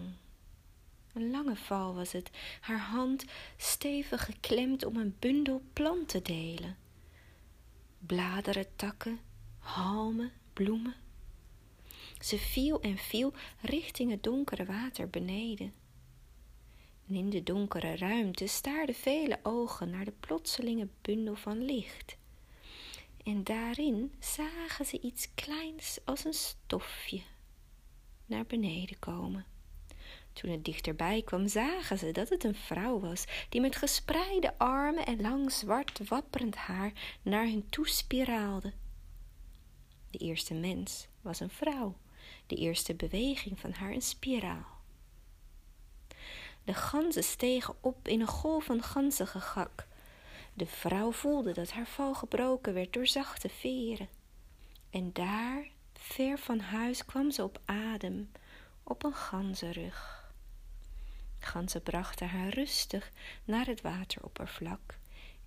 Een 1.14 1.32
lange 1.32 1.56
val 1.56 1.94
was 1.94 2.12
het, 2.12 2.30
haar 2.60 2.80
hand 2.80 3.26
stevig 3.58 4.26
geklemd 4.26 4.86
om 4.86 4.98
een 4.98 5.16
bundel 5.20 5.62
plant 5.74 6.10
te 6.10 6.22
delen. 6.22 6.78
Bladeren, 8.00 8.76
takken, 8.76 9.20
halmen, 9.60 10.32
bloemen. 10.54 10.96
Ze 12.20 12.38
viel 12.38 12.82
en 12.82 12.98
viel 12.98 13.34
richting 13.62 14.12
het 14.12 14.24
donkere 14.24 14.66
water 14.66 15.10
beneden. 15.10 15.83
En 17.08 17.16
in 17.16 17.30
de 17.30 17.44
donkere 17.44 17.96
ruimte 17.96 18.48
staarden 18.48 18.96
vele 18.96 19.40
ogen 19.44 19.90
naar 19.90 20.06
de 20.06 20.14
plotselinge 20.20 20.88
bundel 21.02 21.36
van 21.36 21.66
licht. 21.66 22.18
En 23.24 23.44
daarin 23.44 24.14
zagen 24.20 24.86
ze 24.86 25.00
iets 25.02 25.28
kleins 25.36 26.00
als 26.06 26.26
een 26.26 26.34
stofje 26.34 27.22
naar 28.26 28.46
beneden 28.46 29.00
komen. 29.00 29.46
Toen 30.34 30.52
het 30.52 30.66
dichterbij 30.66 31.22
kwam, 31.22 31.48
zagen 31.48 31.98
ze 31.98 32.12
dat 32.12 32.30
het 32.30 32.44
een 32.44 32.56
vrouw 32.56 33.00
was, 33.00 33.26
die 33.50 33.62
met 33.62 33.76
gespreide 33.76 34.58
armen 34.58 35.06
en 35.06 35.22
lang 35.22 35.52
zwart 35.52 36.08
wapperend 36.08 36.56
haar 36.56 36.92
naar 37.22 37.46
hen 37.46 37.70
toe 37.70 37.88
spiraalde. 37.88 38.74
De 40.12 40.18
eerste 40.18 40.54
mens 40.54 41.08
was 41.22 41.40
een 41.40 41.50
vrouw, 41.50 41.98
de 42.48 42.56
eerste 42.56 42.96
beweging 42.96 43.60
van 43.60 43.72
haar 43.72 43.92
een 43.92 44.02
spiraal. 44.02 44.73
De 46.64 46.74
ganzen 46.74 47.24
stegen 47.24 47.76
op 47.80 48.08
in 48.08 48.22
een 48.22 48.28
golf 48.28 48.64
van 48.64 48.84
ganzengegak. 48.84 49.88
De 50.54 50.66
vrouw 50.66 51.12
voelde 51.12 51.54
dat 51.54 51.72
haar 51.72 51.88
val 51.88 52.14
gebroken 52.14 52.74
werd 52.74 52.94
door 52.94 53.08
zachte 53.08 53.50
veren. 53.50 54.08
En 54.90 55.14
daar, 55.14 55.68
ver 55.94 56.38
van 56.38 56.60
huis, 56.60 57.06
kwam 57.06 57.32
ze 57.32 57.44
op 57.44 57.62
adem, 57.66 58.32
op 58.84 59.04
een 59.04 59.14
ganzenrug. 59.14 60.32
Ganzen 61.40 61.84
brachten 61.84 62.30
haar 62.30 62.50
rustig 62.50 63.12
naar 63.44 63.66
het 63.66 63.82
wateroppervlak. 63.82 64.98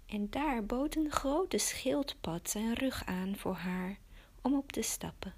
En 0.06 0.30
daar 0.30 0.64
bood 0.64 0.96
een 0.96 1.10
grote 1.10 1.58
schildpad 1.58 2.50
zijn 2.50 2.74
rug 2.74 3.04
aan 3.04 3.36
voor 3.36 3.54
haar 3.54 3.98
om 4.42 4.56
op 4.56 4.72
te 4.72 4.82
stappen. 4.82 5.34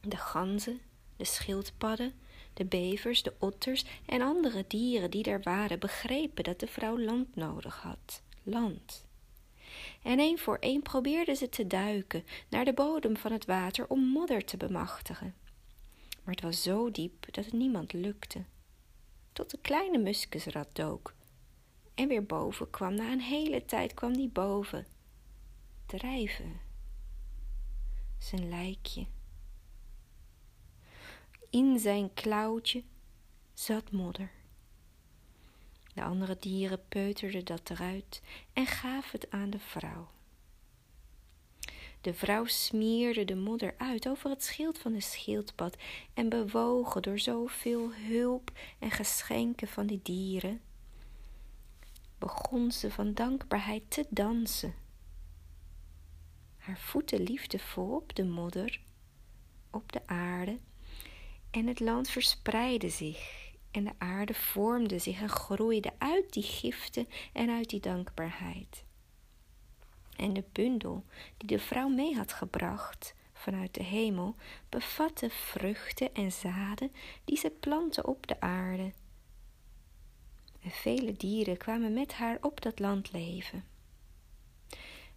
De 0.00 0.16
ganzen, 0.16 0.80
de 1.16 1.24
schildpadden, 1.24 2.12
de 2.54 2.64
bevers, 2.64 3.22
de 3.22 3.34
otters 3.38 3.84
en 4.06 4.20
andere 4.20 4.64
dieren 4.68 5.10
die 5.10 5.24
er 5.24 5.42
waren 5.42 5.78
begrepen 5.78 6.44
dat 6.44 6.60
de 6.60 6.66
vrouw 6.66 6.98
land 6.98 7.36
nodig 7.36 7.82
had. 7.82 8.22
Land. 8.42 9.06
En 10.02 10.18
één 10.18 10.38
voor 10.38 10.56
één 10.56 10.82
probeerden 10.82 11.36
ze 11.36 11.48
te 11.48 11.66
duiken 11.66 12.24
naar 12.48 12.64
de 12.64 12.72
bodem 12.72 13.16
van 13.16 13.32
het 13.32 13.44
water 13.44 13.88
om 13.88 14.00
modder 14.00 14.44
te 14.44 14.56
bemachtigen. 14.56 15.34
Maar 16.24 16.34
het 16.34 16.42
was 16.42 16.62
zo 16.62 16.90
diep 16.90 17.34
dat 17.34 17.44
het 17.44 17.54
niemand 17.54 17.92
lukte. 17.92 18.44
Tot 19.32 19.50
de 19.50 19.58
kleine 19.58 19.98
muskusrat 19.98 20.74
dook. 20.76 21.14
En 21.94 22.08
weer 22.08 22.26
boven 22.26 22.70
kwam, 22.70 22.94
na 22.94 23.12
een 23.12 23.20
hele 23.20 23.64
tijd 23.64 23.94
kwam 23.94 24.12
die 24.16 24.28
boven. 24.28 24.86
Drijven. 25.86 26.60
Zijn 28.18 28.48
lijkje. 28.48 29.06
In 31.52 31.78
zijn 31.78 32.14
klauwtje 32.14 32.82
zat 33.54 33.90
modder. 33.90 34.30
De 35.94 36.02
andere 36.02 36.36
dieren 36.40 36.86
peuterden 36.88 37.44
dat 37.44 37.70
eruit 37.70 38.22
en 38.52 38.66
gaven 38.66 39.20
het 39.20 39.30
aan 39.30 39.50
de 39.50 39.58
vrouw. 39.58 40.10
De 42.00 42.14
vrouw 42.14 42.44
smeerde 42.44 43.24
de 43.24 43.34
modder 43.34 43.74
uit 43.78 44.08
over 44.08 44.30
het 44.30 44.44
schild 44.44 44.78
van 44.78 44.92
de 44.92 45.00
schildpad 45.00 45.76
en 46.14 46.28
bewogen 46.28 47.02
door 47.02 47.18
zoveel 47.18 47.94
hulp 47.94 48.50
en 48.78 48.90
geschenken 48.90 49.68
van 49.68 49.86
die 49.86 50.00
dieren, 50.02 50.60
begon 52.18 52.70
ze 52.70 52.90
van 52.90 53.14
dankbaarheid 53.14 53.90
te 53.90 54.06
dansen. 54.08 54.74
Haar 56.56 56.78
voeten 56.78 57.22
liefdevol 57.22 57.94
op 57.94 58.14
de 58.14 58.24
modder, 58.24 58.80
op 59.70 59.92
de 59.92 60.06
aarde, 60.06 60.58
en 61.52 61.66
het 61.66 61.80
land 61.80 62.08
verspreidde 62.08 62.88
zich 62.88 63.50
en 63.70 63.84
de 63.84 63.92
aarde 63.98 64.34
vormde 64.34 64.98
zich 64.98 65.20
en 65.20 65.28
groeide 65.28 65.92
uit 65.98 66.32
die 66.32 66.42
giften 66.42 67.08
en 67.32 67.50
uit 67.50 67.70
die 67.70 67.80
dankbaarheid. 67.80 68.84
En 70.16 70.32
de 70.32 70.44
bundel 70.52 71.04
die 71.36 71.48
de 71.48 71.58
vrouw 71.58 71.88
mee 71.88 72.16
had 72.16 72.32
gebracht 72.32 73.14
vanuit 73.32 73.74
de 73.74 73.82
hemel 73.82 74.34
bevatte 74.68 75.30
vruchten 75.30 76.14
en 76.14 76.32
zaden 76.32 76.92
die 77.24 77.36
ze 77.36 77.50
plantte 77.50 78.06
op 78.06 78.26
de 78.26 78.40
aarde. 78.40 78.92
En 80.60 80.70
vele 80.70 81.12
dieren 81.12 81.56
kwamen 81.56 81.92
met 81.92 82.12
haar 82.12 82.38
op 82.40 82.60
dat 82.60 82.78
land 82.78 83.12
leven. 83.12 83.64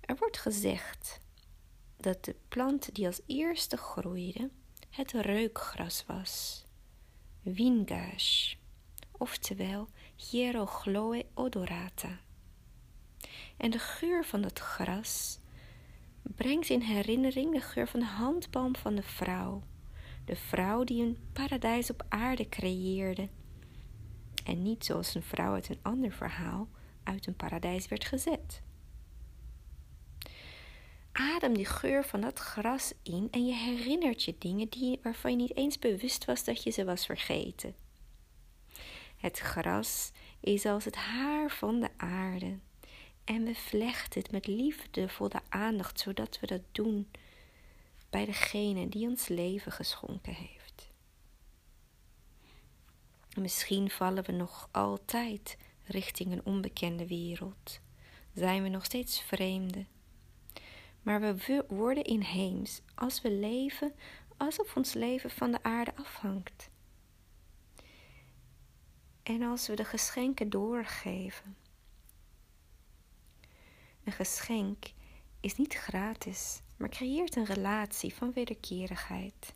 Er 0.01 0.15
wordt 0.15 0.37
gezegd 0.37 1.19
dat 1.97 2.25
de 2.25 2.35
plant 2.47 2.95
die 2.95 3.05
als 3.05 3.21
eerste 3.25 3.77
groeide 3.77 4.49
het 4.95 5.11
reukgras 5.11 6.03
was, 6.07 6.65
wingash, 7.41 8.55
oftewel 9.11 9.87
hierochloe 10.15 11.25
odorata. 11.33 12.19
En 13.57 13.71
de 13.71 13.79
geur 13.79 14.25
van 14.25 14.43
het 14.43 14.59
gras 14.59 15.39
brengt 16.21 16.69
in 16.69 16.81
herinnering 16.81 17.53
de 17.53 17.61
geur 17.61 17.87
van 17.87 17.99
de 17.99 18.05
handpalm 18.05 18.75
van 18.75 18.95
de 18.95 19.03
vrouw, 19.03 19.63
de 20.25 20.35
vrouw 20.35 20.83
die 20.83 21.03
een 21.03 21.17
paradijs 21.33 21.89
op 21.89 22.05
aarde 22.09 22.49
creëerde. 22.49 23.29
En 24.43 24.61
niet 24.61 24.85
zoals 24.85 25.15
een 25.15 25.23
vrouw 25.23 25.53
uit 25.53 25.69
een 25.69 25.79
ander 25.81 26.11
verhaal 26.11 26.67
uit 27.03 27.27
een 27.27 27.35
paradijs 27.35 27.87
werd 27.87 28.05
gezet. 28.05 28.61
Adem 31.17 31.53
die 31.53 31.65
geur 31.65 32.05
van 32.05 32.21
dat 32.21 32.39
gras 32.39 32.93
in 33.03 33.27
en 33.31 33.45
je 33.45 33.53
herinnert 33.53 34.23
je 34.23 34.35
dingen 34.37 34.69
die, 34.69 34.99
waarvan 35.03 35.31
je 35.31 35.37
niet 35.37 35.55
eens 35.55 35.79
bewust 35.79 36.25
was 36.25 36.43
dat 36.43 36.63
je 36.63 36.69
ze 36.69 36.85
was 36.85 37.05
vergeten. 37.05 37.75
Het 39.17 39.39
gras 39.39 40.11
is 40.39 40.65
als 40.65 40.85
het 40.85 40.95
haar 40.95 41.49
van 41.49 41.79
de 41.79 41.89
aarde 41.97 42.57
en 43.23 43.43
we 43.43 43.55
vlechten 43.55 44.21
het 44.21 44.31
met 44.31 44.47
liefdevolle 44.47 45.41
aandacht, 45.49 45.99
zodat 45.99 46.39
we 46.39 46.47
dat 46.47 46.61
doen 46.71 47.11
bij 48.09 48.25
degene 48.25 48.89
die 48.89 49.07
ons 49.07 49.27
leven 49.27 49.71
geschonken 49.71 50.33
heeft. 50.33 50.91
Misschien 53.39 53.89
vallen 53.89 54.23
we 54.23 54.31
nog 54.31 54.69
altijd 54.71 55.57
richting 55.83 56.31
een 56.31 56.45
onbekende 56.45 57.07
wereld. 57.07 57.79
Zijn 58.33 58.63
we 58.63 58.69
nog 58.69 58.85
steeds 58.85 59.21
vreemden 59.21 59.94
maar 61.05 61.19
we 61.19 61.65
worden 61.67 62.03
inheems 62.03 62.81
als 62.95 63.21
we 63.21 63.31
leven 63.31 63.93
alsof 64.37 64.75
ons 64.75 64.93
leven 64.93 65.29
van 65.29 65.51
de 65.51 65.63
aarde 65.63 65.95
afhangt. 65.95 66.69
En 69.23 69.41
als 69.41 69.67
we 69.67 69.75
de 69.75 69.85
geschenken 69.85 70.49
doorgeven. 70.49 71.57
Een 74.03 74.11
geschenk 74.11 74.85
is 75.39 75.55
niet 75.55 75.73
gratis, 75.73 76.61
maar 76.77 76.89
creëert 76.89 77.35
een 77.35 77.45
relatie 77.45 78.13
van 78.13 78.33
wederkerigheid. 78.33 79.53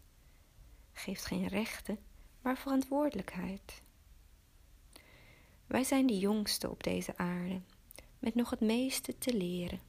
Geeft 0.92 1.26
geen 1.26 1.48
rechten, 1.48 2.00
maar 2.42 2.58
verantwoordelijkheid. 2.58 3.82
Wij 5.68 5.84
zijn 5.84 6.08
de 6.08 6.18
jongste 6.18 6.70
op 6.70 6.84
deze 6.84 7.18
aarde, 7.18 7.62
met 8.20 8.36
nog 8.36 8.50
het 8.50 8.62
meeste 8.62 9.18
te 9.18 9.34
leren. 9.34 9.89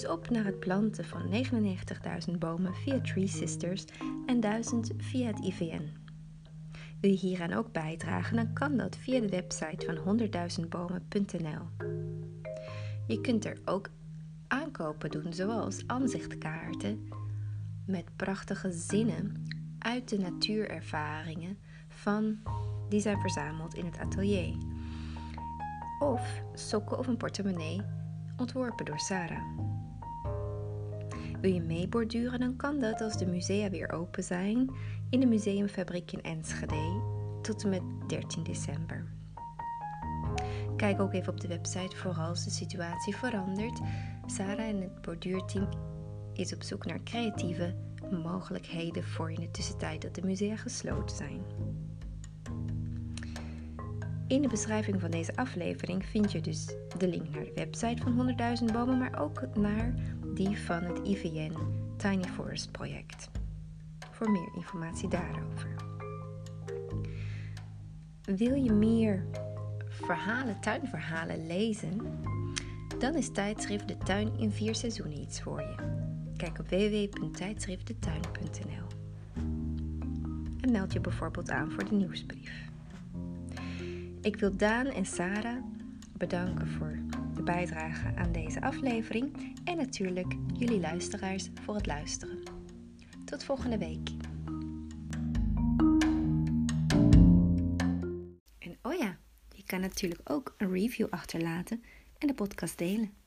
Dus 0.00 0.10
op 0.10 0.30
naar 0.30 0.44
het 0.44 0.60
planten 0.60 1.04
van 1.04 1.22
99.000 2.30 2.38
bomen 2.38 2.74
via 2.74 3.00
Tree 3.00 3.26
Sisters 3.26 3.84
en 4.26 4.40
1000 4.40 4.90
via 4.96 5.26
het 5.26 5.38
IVN. 5.38 5.96
Wil 7.00 7.10
je 7.10 7.16
hieraan 7.16 7.52
ook 7.52 7.72
bijdragen, 7.72 8.36
dan 8.36 8.52
kan 8.52 8.76
dat 8.76 8.96
via 8.96 9.20
de 9.20 9.28
website 9.28 9.86
van 9.86 10.18
100.000bomen.nl. 10.18 11.86
Je 13.06 13.20
kunt 13.20 13.44
er 13.44 13.58
ook 13.64 13.90
aankopen 14.48 15.10
doen, 15.10 15.32
zoals 15.32 15.86
aanzichtkaarten 15.86 17.08
met 17.86 18.16
prachtige 18.16 18.72
zinnen 18.72 19.46
uit 19.78 20.08
de 20.08 20.18
natuurervaringen 20.18 21.58
van 21.88 22.38
die 22.88 23.00
zijn 23.00 23.20
verzameld 23.20 23.74
in 23.74 23.84
het 23.84 23.98
atelier. 23.98 24.56
Of 25.98 26.42
sokken 26.54 26.98
of 26.98 27.06
een 27.06 27.16
portemonnee 27.16 27.82
ontworpen 28.36 28.84
door 28.84 28.98
Sarah. 28.98 29.67
Wil 31.40 31.52
je 31.52 31.60
meeborduren, 31.60 32.40
dan 32.40 32.56
kan 32.56 32.78
dat 32.78 33.00
als 33.00 33.18
de 33.18 33.26
musea 33.26 33.70
weer 33.70 33.92
open 33.92 34.24
zijn 34.24 34.70
in 35.10 35.20
de 35.20 35.26
Museumfabriek 35.26 36.12
in 36.12 36.22
Enschede 36.22 37.02
tot 37.42 37.62
en 37.62 37.68
met 37.68 37.82
13 38.06 38.42
december. 38.42 39.04
Kijk 40.76 41.00
ook 41.00 41.12
even 41.12 41.32
op 41.32 41.40
de 41.40 41.48
website 41.48 41.96
voor 41.96 42.14
als 42.14 42.44
de 42.44 42.50
situatie 42.50 43.16
verandert. 43.16 43.80
Sarah 44.26 44.68
en 44.68 44.80
het 44.80 45.02
borduurteam 45.02 45.68
is 46.32 46.54
op 46.54 46.62
zoek 46.62 46.86
naar 46.86 47.02
creatieve 47.02 47.74
mogelijkheden 48.10 49.04
voor 49.04 49.30
in 49.30 49.40
de 49.40 49.50
tussentijd 49.50 50.02
dat 50.02 50.14
de 50.14 50.22
musea 50.22 50.56
gesloten 50.56 51.16
zijn. 51.16 51.42
In 54.28 54.42
de 54.42 54.48
beschrijving 54.48 55.00
van 55.00 55.10
deze 55.10 55.36
aflevering 55.36 56.04
vind 56.04 56.32
je 56.32 56.40
dus 56.40 56.66
de 56.98 57.08
link 57.08 57.28
naar 57.28 57.44
de 57.44 57.52
website 57.54 58.02
van 58.02 58.34
100.000 58.58 58.72
bomen, 58.72 58.98
maar 58.98 59.20
ook 59.20 59.56
naar 59.56 59.94
die 60.38 60.58
van 60.58 60.82
het 60.82 60.98
IVN 60.98 61.52
Tiny 61.96 62.24
Forest 62.24 62.70
project. 62.70 63.30
Voor 64.10 64.30
meer 64.30 64.50
informatie 64.54 65.08
daarover. 65.08 65.74
Wil 68.22 68.54
je 68.54 68.72
meer 68.72 69.24
verhalen, 69.88 70.60
tuinverhalen 70.60 71.46
lezen? 71.46 72.00
Dan 72.98 73.14
is 73.14 73.32
tijdschrift 73.32 73.88
De 73.88 73.96
Tuin 73.96 74.38
in 74.38 74.50
vier 74.50 74.74
seizoenen 74.74 75.20
iets 75.20 75.40
voor 75.40 75.60
je. 75.60 75.74
Kijk 76.36 76.58
op 76.58 76.68
www.tijdschriftdetuin.nl 76.68 78.86
en 80.60 80.70
meld 80.70 80.92
je 80.92 81.00
bijvoorbeeld 81.00 81.50
aan 81.50 81.70
voor 81.70 81.84
de 81.84 81.94
nieuwsbrief. 81.94 82.52
Ik 84.20 84.36
wil 84.36 84.56
Daan 84.56 84.86
en 84.86 85.06
Sarah 85.06 85.62
bedanken 86.12 86.68
voor 86.68 86.98
de 87.48 87.54
bijdrage 87.54 88.14
aan 88.14 88.32
deze 88.32 88.60
aflevering 88.60 89.54
en 89.64 89.76
natuurlijk 89.76 90.34
jullie 90.52 90.80
luisteraars 90.80 91.48
voor 91.64 91.74
het 91.74 91.86
luisteren. 91.86 92.42
Tot 93.24 93.44
volgende 93.44 93.78
week. 93.78 94.08
En 98.58 98.78
oh 98.82 98.94
ja, 98.94 99.18
je 99.48 99.62
kan 99.66 99.80
natuurlijk 99.80 100.20
ook 100.30 100.54
een 100.58 100.72
review 100.72 101.06
achterlaten 101.10 101.82
en 102.18 102.26
de 102.26 102.34
podcast 102.34 102.78
delen. 102.78 103.17